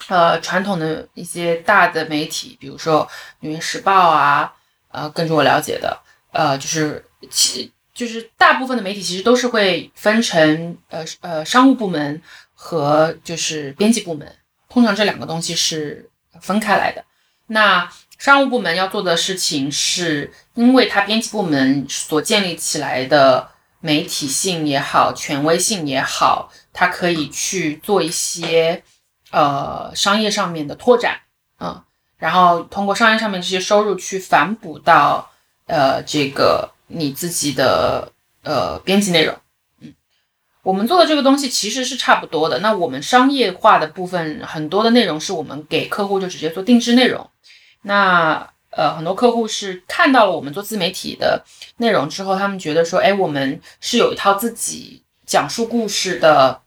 [0.10, 3.07] 呃传统的一些大的媒体，比如说
[3.39, 4.53] 《纽约时报》啊，
[4.89, 12.21] 呃，根据我了解的，呃，就是其就是大部分的媒体其实都是会分成呃呃商务部门。
[12.61, 14.35] 和就是编辑部门，
[14.67, 16.09] 通常这两个东西是
[16.41, 17.05] 分开来的。
[17.47, 28.83] 那商务部门要做的事情，是因为它编辑部门所建立起来的媒体性也好，权威性也好，它可以去做一些
[29.31, 31.17] 呃商业上面的拓展，
[31.61, 31.81] 嗯，
[32.17, 35.31] 然后通过商业上面这些收入去反哺到
[35.67, 38.11] 呃这个你自己的
[38.43, 39.33] 呃编辑内容。
[39.81, 39.93] 嗯
[40.61, 42.59] 我们做的这个东西其实是差不多的。
[42.59, 47.27] 那我们商业化的部分，很多的内容是我们给客户就直接做定制内容。
[47.83, 51.43] 那呃，很多客户是看到了我们做自媒体的
[51.77, 56.61] 内容之后，他们觉得说，哎，我们是有一套自己讲述故事的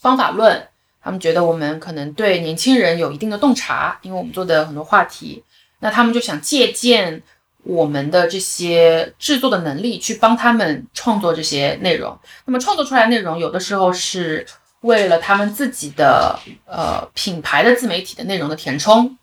[0.00, 0.68] 方法论。
[1.02, 5.42] 他们觉得我们可能对年轻人有一定的洞察，因为我们做的很多话题。
[5.80, 7.22] 那他们就想借鉴。
[7.64, 12.18] 我们的这些制作的能力，去帮他们创作这些内容。
[12.44, 14.46] 那么创作出来内容，有的时候是
[14.80, 19.16] 为了他们自己的呃品牌的自媒体的内容的填充，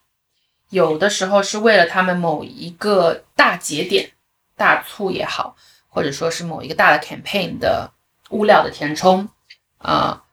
[0.72, 4.10] 有的时候是为了他们某一个大节点、
[4.58, 5.56] 大促也好，
[5.88, 7.92] 或者说是某一个大的 campaign 的
[8.32, 9.30] 物料的填充
[9.78, 10.24] 啊，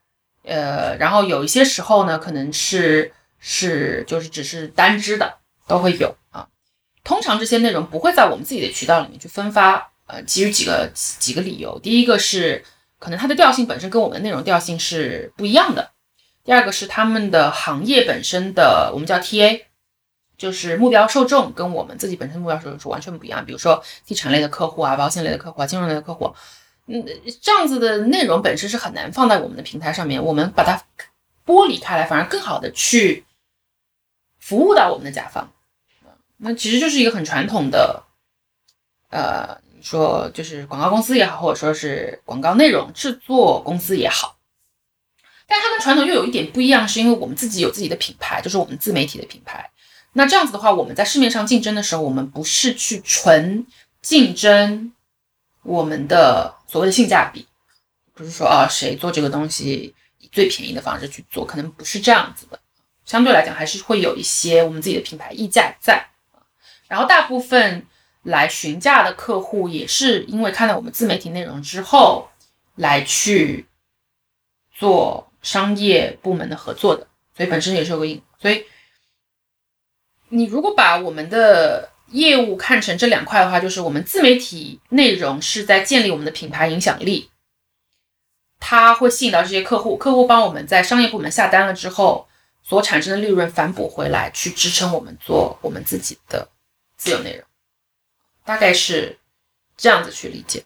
[0.44, 5.36] 呃，然后有一些时候呢，可能是是就是只是单支的
[5.66, 6.16] 都会有。
[7.08, 11.78] 通常这些内容不会在我们自己的渠道里面去分发，呃，基于几个几个理由。
[11.78, 12.62] 第一个是
[12.98, 15.84] 可能它的调性本身跟我们的内容调性是不一样的；
[16.44, 19.62] 第二个是他们的行业本身的我们叫 TA，
[20.36, 23.42] 就是目标受众跟我们自己本身目标受众是完全不一样。
[23.46, 26.34] 比如说地产类的客户啊、保险类的客户啊、金融类的客户，
[26.88, 27.02] 嗯，
[27.40, 30.22] 这样子的内容本身是很难放在我们的平台上面。
[30.22, 30.78] 我们把它
[31.46, 33.24] 剥离开来，反而更好的去
[34.38, 35.50] 服务到我们的甲方。
[36.40, 38.04] 那其实就是一个很传统的，
[39.10, 44.38] 呃，说就是广告公司也好，或者说是广告内容制作公司也好，
[45.48, 49.68] 但它跟传统又有一点不一样，是因为我们自己有自己的品牌，就是我们自媒体的品牌。
[50.12, 53.66] 那这样子的话，我们在市面上竞争的时候，我们不是去纯
[54.00, 54.92] 竞争
[55.62, 57.48] 我们的所谓的性价比，
[58.14, 62.60] 不是说啊谁做这个东西以最便宜的方式去做，可能不是这样子的。
[63.04, 66.04] 相对来讲，还是会有一些我们自己的品牌溢价在。
[66.88, 67.86] 然后大部分
[68.22, 72.28] 来询价的客户也是因为看到我们自媒体内容之后
[72.74, 73.66] 来去
[74.74, 78.20] 做商业部门的合作的，所以本身也是有个因。
[78.40, 78.64] 所以
[80.30, 87.30] 你如果把我们的业务看成这两块的话，就是我们自媒体内容是在建立我们的品牌影响力，
[88.58, 92.28] 它会吸引到这些客户，客户帮我们在商业部门下单了之后
[92.62, 96.48] 所产生的利润反哺回来，去支撑我们做我们自己的。
[96.98, 97.44] 自由内容，
[98.44, 99.18] 大概是
[99.76, 100.64] 这样子去理解。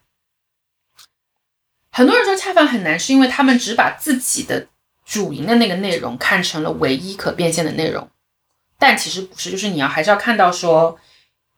[1.91, 4.67] 很多人说恰饭很难，是因为他们只把自己的
[5.05, 8.11] 主营的那个内容看成了唯一可变现的内容，
[8.79, 9.51] 但其实不是。
[9.51, 10.99] 就是你要还是要看到说，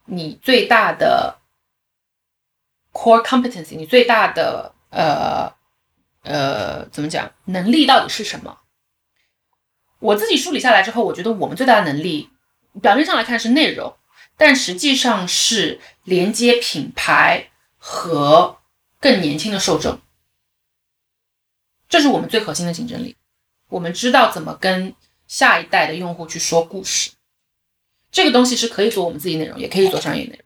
[0.06, 1.38] 你最大的
[2.92, 5.54] core competency，你最大的呃
[6.22, 8.58] 呃怎么讲能力到底是什么？
[10.00, 12.28] 我自己梳理下来之后，我觉得我们最大的能力，
[12.82, 13.96] 表面上来看是内容。
[14.36, 18.58] 但实际上是连接品牌和
[19.00, 20.00] 更年轻的受众，
[21.88, 23.16] 这是我们最核心的竞争力。
[23.68, 24.94] 我们知道怎么跟
[25.26, 27.10] 下一代的用户去说故事，
[28.10, 30.38] 这个东西是可以做我们自己内容，也可以做商业内容。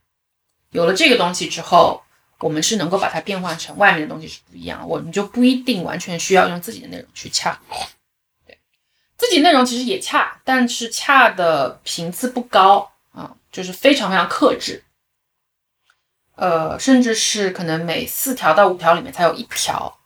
[0.71, 2.03] 有了这个东西之后，
[2.41, 7.61] 我们是能够把它变换成外面的东西是不一样，我们就不一定完全需要用自己的内容去恰。
[8.47, 8.59] 对，
[9.17, 12.93] 自己内容其实也恰，但是恰的频次不高，
[13.51, 14.85] 就是非常非常克制。
[16.37, 19.99] 呃，甚至是可能每四条到五条里面才有一条，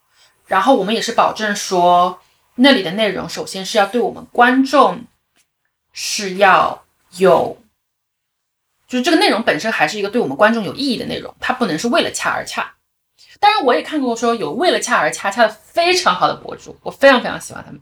[0.47, 2.21] 然后我们也是保证说
[2.55, 5.05] 那里的内容首先是要对我们观众
[5.93, 6.85] 是要
[7.19, 7.59] 有。
[8.89, 12.75] 就是这个内容本身还是一个对我们观众有意义的内容，它不能是为了恰而恰。
[13.41, 17.81] 当然，我也看过说有为了恰而恰恰的非常好的博主，我非常非常喜欢他们。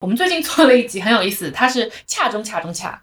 [0.00, 3.02] 我们最近做了一集很有意思，它是恰中恰中恰，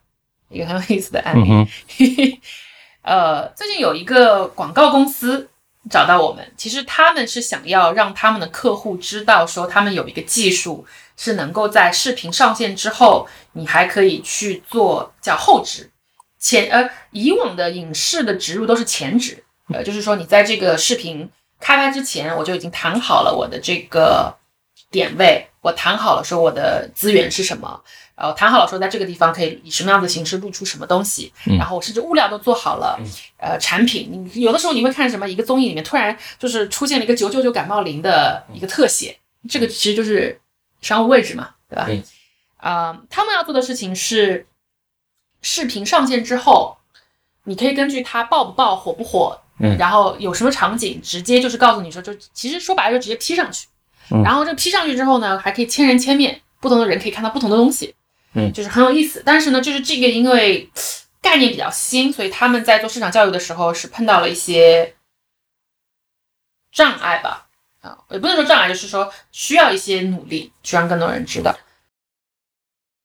[0.49, 2.39] 一个很有意思的案例。
[3.01, 5.49] 呃，最近有一个广告公司
[5.89, 10.85] 找到我们，其实他们是想要让他们的客户知道说，他们有一个技术
[11.15, 15.91] 是能够在视频上线之后，你还可以去做叫后置。
[16.39, 19.43] 前呃，以往的影视的植入都是前置，
[19.73, 21.29] 呃，就是说你在这个视频
[21.59, 24.35] 开拍之前，我就已经谈好了我的这个
[24.89, 27.83] 点位，我谈好了说我的资源是什么，
[28.15, 32.99] 呃，谈好了说在这个地方可以以什么样的形式露出什么东西，然后甚至物料都做好了，
[33.37, 39.17] 呃，产品，你有的时候你会看什么一个综艺里面突然就是出现了一个九九九感冒灵的一个特写，
[39.49, 40.39] 这个其实就是
[40.81, 41.87] 商务位置嘛，对吧？
[42.57, 44.47] 啊，他们要做的事情是。
[45.47, 46.75] 视频上线之后，
[47.43, 53.67] 你可以根据它爆不爆、火不火，嗯，然后有什么场景，直接就是告诉你说，就其实说白了就直接 P 上去，
[54.23, 57.93] 然后这 P 上去之后呢，还可以千人千面，不同的人可以看到不同的东西，
[58.35, 59.23] 嗯，就是很有意思。
[59.25, 60.69] 但是呢，就是这个因为
[61.21, 64.95] 概念比较新，所以他们在做市场教育的时候是碰到了一些
[66.71, 67.47] 障碍吧，
[67.81, 71.55] 啊，也不能说障碍，就是说需要一些努力去让更多人知道。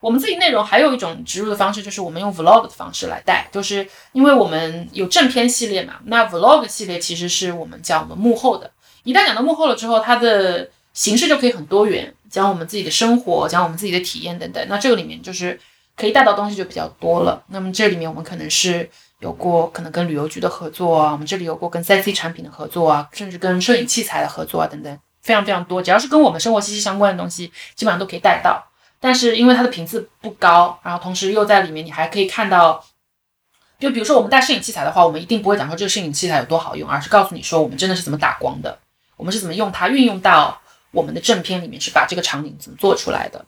[0.01, 8.70] 我们自己内容还有一种植入的方式，就是我们用 vlog 的方式来带，就是因为我们有正片系列嘛，那 vlog 系列其实是我们讲我们幕后的。
[9.05, 14.64] 一旦讲到幕后了之后，它的形式就可以很多元，讲我们自己的生活，讲我们自己的体验等等。
[14.68, 15.59] 那这个里面就是
[15.97, 17.43] 可以带到东西就比较多了。
[17.49, 25.83] 那么这里面我们可能是有过可能跟旅游局的合作啊，我们这里有过跟三 C 产品的合作啊，甚至跟摄影器材的合作啊等等，非常非常多。
[25.83, 28.64] 只要是跟我们生活息息相关的东西，基本上都可以带到。
[29.03, 32.85] 但是因为它的频次不高，然后同时又在里面，你还可以看到，
[33.78, 38.78] 就比如说我们带摄影器材的话，我们一定不会讲说这个摄影器材有多好用，而是告诉你说我们真的是怎么打光的，
[39.16, 40.61] 我们是怎么用它运用到
[40.91, 43.45] 我们的正片里面去把这个场景怎么做出来的。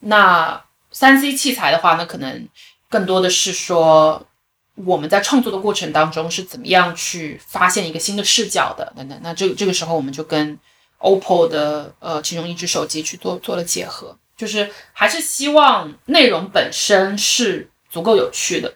[0.00, 2.48] 那三 C 器材的话，那可能
[2.88, 4.26] 更多的是说
[4.74, 9.18] 我们在创作的过程当中是怎么样去发现一个新的视角的等等。
[9.22, 10.58] 那这这个时候我们就跟
[10.98, 14.18] OPPO 的呃其中一只手机去做做了结合。
[14.36, 18.74] 就是还是希望内容本身是足够有趣的，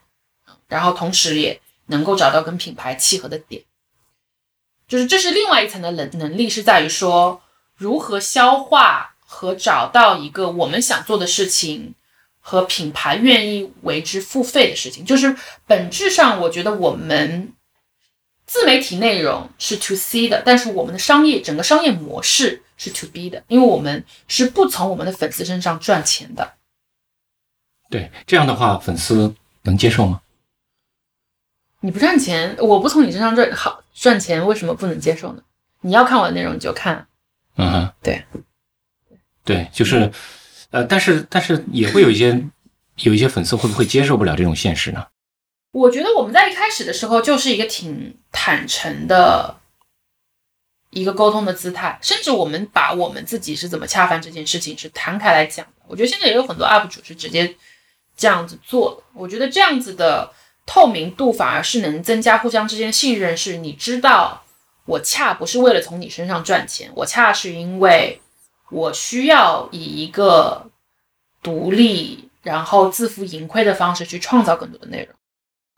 [0.69, 3.65] 然后同时也能够找到跟品牌契合的点。
[4.87, 7.43] 就是这是另外一层的能能力，是在于说
[7.79, 11.95] 如何消化和找到一个我们想做的事情
[12.41, 15.07] 和品牌愿意为之付费的事情。
[15.07, 15.35] 就是
[15.67, 17.55] 本质上，我觉得我们
[18.45, 22.63] 自媒体内容是 to C 的，但是我们的商业整个商业模式。
[22.81, 26.55] 是 to B 的，因为我们是不从我们的粉丝身上赚钱的。
[27.91, 30.23] 对，这样的话粉丝能接受吗？
[31.81, 35.43] 你不赚钱，我不从你身上赚好赚钱，为什么不能接受呢？
[35.81, 37.09] 你要看我的内容你就看。
[37.59, 38.25] 嗯哼，对，
[39.45, 40.11] 对，就是，
[40.71, 42.43] 呃，但是但是也会有一些
[42.97, 45.07] 有一些粉丝会不会接受不了这种现实呢？
[45.73, 49.57] 我觉得我们在一开始的时候就是一个挺坦诚的。
[50.91, 55.73] 一个沟通的姿态，甚至我们把我们自己是怎么恰饭这件事情是摊开来讲的。
[55.87, 57.55] 我觉得现在也有很多 UP 主是直接
[58.17, 59.03] 这样子做的。
[59.13, 60.33] 我觉得这样子的
[60.65, 63.37] 透明度反而是能增加互相之间信任。
[63.37, 64.43] 是你知道，
[64.89, 68.21] 我恰不是为了从你身上赚钱，我恰是因为
[68.71, 70.69] 我需要以一个
[71.43, 75.15] 独立然后自负盈亏的方式去创造更多的内容。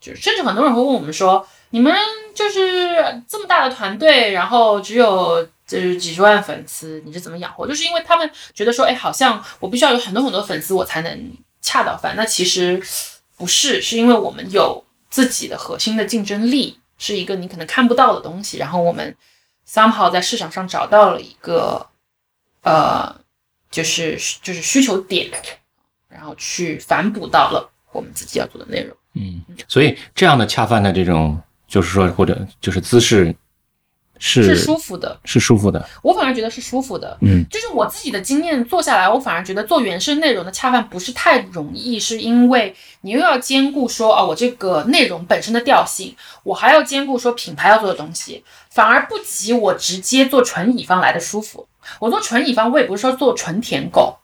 [0.00, 1.46] 就是甚至很多人会问我们说。
[1.72, 1.94] 你们
[2.34, 7.64] 就是这么大的团队，然后只有就是几十万粉丝，你是怎么养活？
[7.64, 11.32] 就是因为他们觉得说，哎，好像我必须要有很多很多粉丝，我才能
[11.62, 12.16] 恰到饭。
[12.16, 12.82] 那其实
[13.36, 18.58] 不是，是因为我们有自己的核心的竞争力，是一个你可能看不到的东西。
[18.58, 19.16] 然后我们
[19.66, 21.84] somehow 在市场上找到了一个
[22.62, 23.12] 呃，
[23.72, 25.28] 就是就是需求点，
[26.08, 28.96] 然后去反哺到了我们自己要做的内容。
[29.14, 31.42] 嗯，所以这样的恰饭的这种。
[31.70, 33.32] 就是说，或者就是姿势
[34.20, 35.18] 是是舒服的。
[35.24, 37.18] 是舒服的，我反而觉得是舒服的。
[37.22, 46.14] 嗯，就是我自己的经验做下来，我反而觉得做原生内容的恰饭不是太容易，是因为你又要兼顾说啊，我这个内容本身的调性，
[46.44, 51.66] 我还要兼顾说品牌要做的东西，反而不及我直接做纯乙方来的舒服。
[51.98, 54.18] 我做纯乙方，我也不是说做纯舔狗，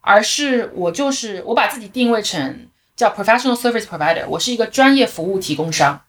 [0.00, 6.00] 而是我就是我把自己定位成叫 professional service provider，我是一个专业服务提供商。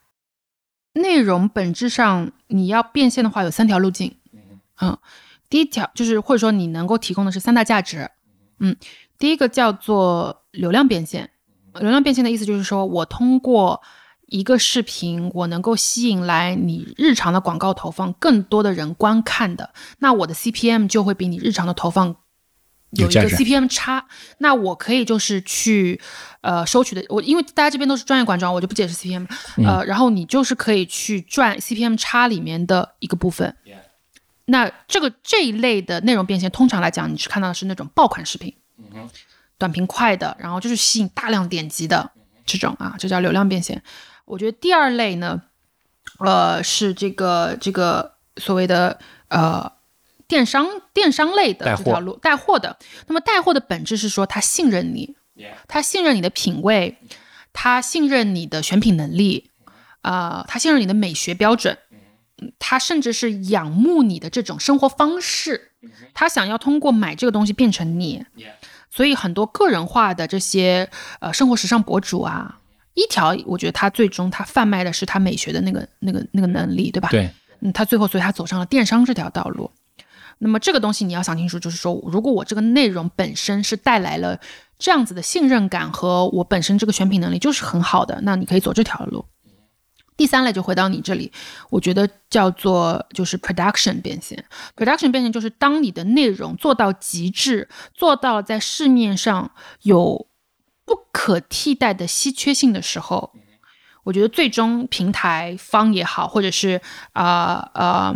[0.98, 4.16] 内容本质上你要变现的话，有三条路径。
[4.80, 4.96] 嗯，
[5.48, 8.10] 第一条就是或者说你能够提供的是三大价值。
[8.60, 8.76] 嗯，
[9.18, 11.30] 第一个叫做流量变现。
[11.74, 13.80] 流量变现的意思就是说我通过
[14.26, 22.16] 一个视频，我能够吸引来你日常的广告投放更多的人观看的，那我的 CPM 就会比你日常的投放
[22.90, 24.06] 有一个 CPM 差。
[24.38, 26.00] 那我可以就是去
[26.40, 29.26] 呃收取的，我因为大家这边都是专业管装，我就不解释 CPM，
[29.64, 33.54] 呃，然后你就是可以去赚 CPM 差里面的一个部分。
[34.50, 38.54] 那这个这一类的内容变现，通常来讲，你是看到的是那种爆款视频，
[39.58, 42.10] 短平快的，然后就是吸引大量点击的
[42.46, 43.82] 这种啊，这叫流量变现。
[44.24, 45.42] 我觉得第二类呢，
[46.20, 49.70] 呃，是这个这个所谓的呃
[50.28, 52.78] 电商电商类的这条路带货的。
[53.08, 55.16] 那么带货的本质是说他信任你，
[55.66, 56.98] 他信任你的品味，
[57.52, 59.50] 他信任你的选品能力，
[60.02, 61.76] 啊、他信任你的美学标准。
[62.40, 65.72] 嗯他甚至是仰慕你的这种生活方式，
[66.14, 68.24] 他想要通过买这个东西变成你，
[68.92, 72.60] 所以很多个人化的这些呃生活时尚博主啊，
[72.94, 77.08] 一条我觉得他最终他贩卖的是他美学的那个那个那个能力，对吧？
[77.10, 79.68] 对，嗯，他最后所以他走上了电商这条道路。
[80.38, 84.38] 那么这个东西你要想清楚，就是说，如果我这个内容本身是带来了
[84.78, 89.24] 这样子的信任感和我本身这个选品能力就是很好的，那你可以走这条路。
[90.16, 91.32] 第三类就回到你这里，
[91.70, 94.44] 我觉得叫做就是 production 变现。
[94.76, 100.26] production 变现就是当你的内容做到极致，做到在市面上有
[100.84, 103.32] 不可替代的稀缺性的时候，
[104.02, 106.80] 我觉得最终平台方也好，或者是
[107.12, 108.12] 啊呃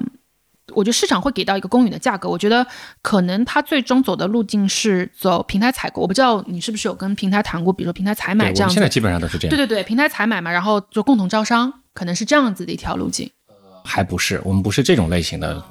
[0.75, 2.29] 我觉得市场会给到一个公允的价格。
[2.29, 2.67] 我觉得
[3.03, 6.03] 可能它最终走的路径是走平台采购。
[6.03, 8.89] 我不知道你是不是有跟平台谈过，比如说平台采，买这样子现在。
[8.89, 13.31] 基本上都是这样，对对对，平台采买嘛，然后就共同招商，可能是这样子的一条路径。
[13.85, 15.65] 还不是，我们不是这种类型的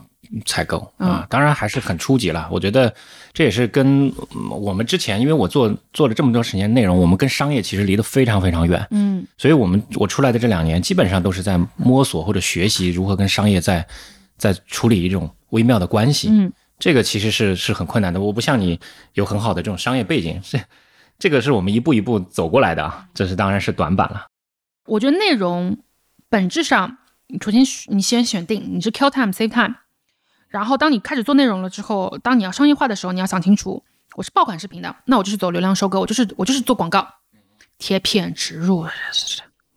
[0.45, 2.49] 采购嗯啊，当然还是很初级了。
[2.52, 2.91] 我觉得
[3.32, 13.86] 这也是跟嗯我们之前，因为我做做了这么多时间内容，我们跟商业其实离得非常非常远，嗯所以我们我出来的这两年，基本上都是在摸索或者学习如何跟商业在
[14.42, 16.30] 在处理一种微妙的关系。
[16.32, 18.20] 嗯，这个其实是是很困难的。
[18.20, 18.80] 我不像你
[19.14, 20.60] 有很好的这种商业背景，这
[21.20, 24.26] 这个是我们一步一步走过来的啊，这是当然是短板了。
[24.88, 25.78] 我觉得内容
[26.28, 27.62] 本质上，你首先
[27.96, 29.76] 你先选定你是 kill time save time，
[30.48, 33.84] 然后当你开始做内容了之后，当你要商业化的时候，你要想清楚，
[34.16, 37.08] 我是爆款视频的，那我就是走流量收割，我就是我就是做广告、
[37.78, 38.88] 贴片植入，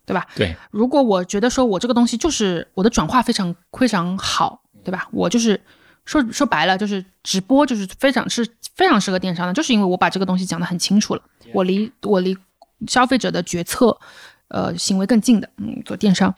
[0.06, 0.26] 对吧？
[0.34, 5.08] 对，如果我觉得说我这个东西就是我的转化非常非常好，对吧？
[5.12, 5.60] 我就是
[6.04, 12.36] 说说白了，就是直播就是非常是非常适合电商的，就是因为我把这个东西讲得很清楚了，我离我离
[12.86, 13.98] 消费者的决策
[14.48, 16.34] 呃行为更近的，嗯，做电商，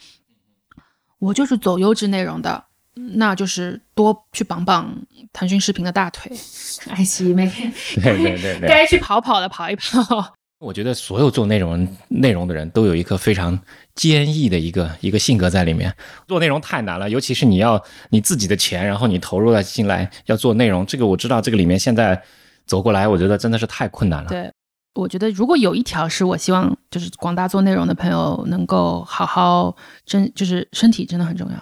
[1.18, 2.64] 我就是走优质内容的。
[3.12, 4.90] 那就是多去绑绑
[5.30, 6.32] 腾讯视频的大腿，
[6.88, 8.64] 爱奇艺每天对对对对。
[8.66, 10.34] 该去跑跑的跑一跑。
[10.58, 13.58] 我觉得所有做内容内容的人都有一颗非常
[13.94, 15.94] 坚毅的一个一个性格在里面。
[16.26, 22.22] 做内容太难了，尤其是你要你自己的钱，然后你投入了进来要做内容，这个我知道，这个里面现在
[22.64, 24.30] 走过来，我觉得真的是太困难了。
[24.30, 24.50] 对，
[24.94, 29.76] 我觉得如果有一条是我希望就是广大做内容的朋友能够好好
[30.06, 31.56] 真，就是身体真的很重要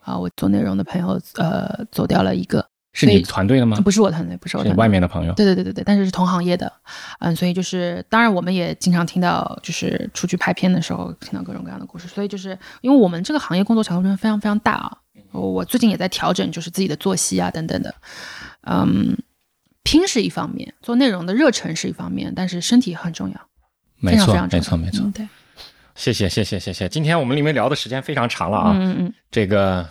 [0.00, 0.16] 啊。
[0.16, 2.64] 我做内容的朋友呃走掉了一个，
[2.98, 3.78] 是你团队的吗？
[3.84, 4.78] 不是我团队，不是我团队。
[4.78, 5.34] 外面的朋友。
[5.34, 6.72] 对对对对对，但是是同行业的，
[7.18, 14.96] 嗯，所以就是，当然我们也经常听到，就是出去拍片的时候听到各种各样的故事，所以就是因为我们这个行业工作强度真的非常非常大啊，
[15.32, 17.94] 我我最近也在调整，就是自己的作息啊等等的，
[18.62, 19.14] 嗯，
[19.82, 23.38] 拼是一方面，做内容的热忱是一方面，但是身体很重要，
[23.98, 25.12] 没错非常非常，重要，没错，没错嗯。
[25.12, 25.28] 对，
[25.94, 26.88] 谢谢，谢谢，谢谢。
[26.88, 29.86] 今天我们里面聊的时间非常长了啊，嗯嗯嗯，这个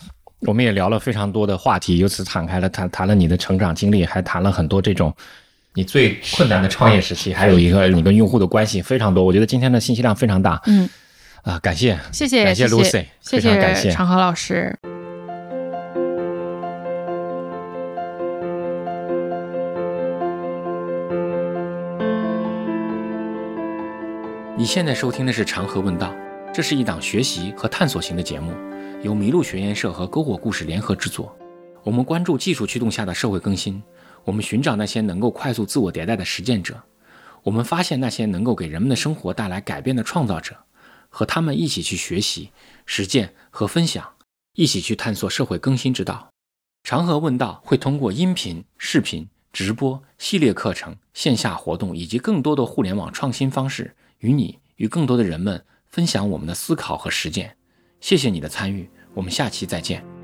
[0.48, 5.14] 我们也聊了非常多的话题，由此敞开了谈谈了你的成长经历，还谈了很多这种
[5.74, 9.24] 你最困难的创业时期，还有一个你跟用户的关系非常多。
[9.24, 10.90] 我觉得今天的信息量非常大，嗯，
[11.44, 13.90] 啊，感谢，谢谢，感谢谢 Lucy，谢非常感谢。
[13.90, 14.78] 谢长河老师。
[24.58, 26.16] 你现在收听的是长河问道，
[26.54, 28.54] 这是一档学习和探索型的节目，
[29.06, 31.38] 由麋鹿学研社和篝火故事联合制作。
[31.84, 33.80] 我们关注技术驱动下的社会更新，
[34.24, 36.82] 我们寻找那些能够快速自我迭代的实践者，
[37.44, 40.58] 我们发现那些能够给人们的生活带来改变的创造者，
[41.08, 42.50] 和他们一起去学习、
[42.88, 44.14] 实践和分享，
[44.56, 46.30] 一起去探索社会更新之道。
[46.82, 57.56] 长河问道会通过音频、视频、直播、系列课程、线下活动以及更多的互联网创新方式，与你与更多的人们分享我们的思考和实践。
[58.06, 60.15] 谢谢你的参与，我们下期再见。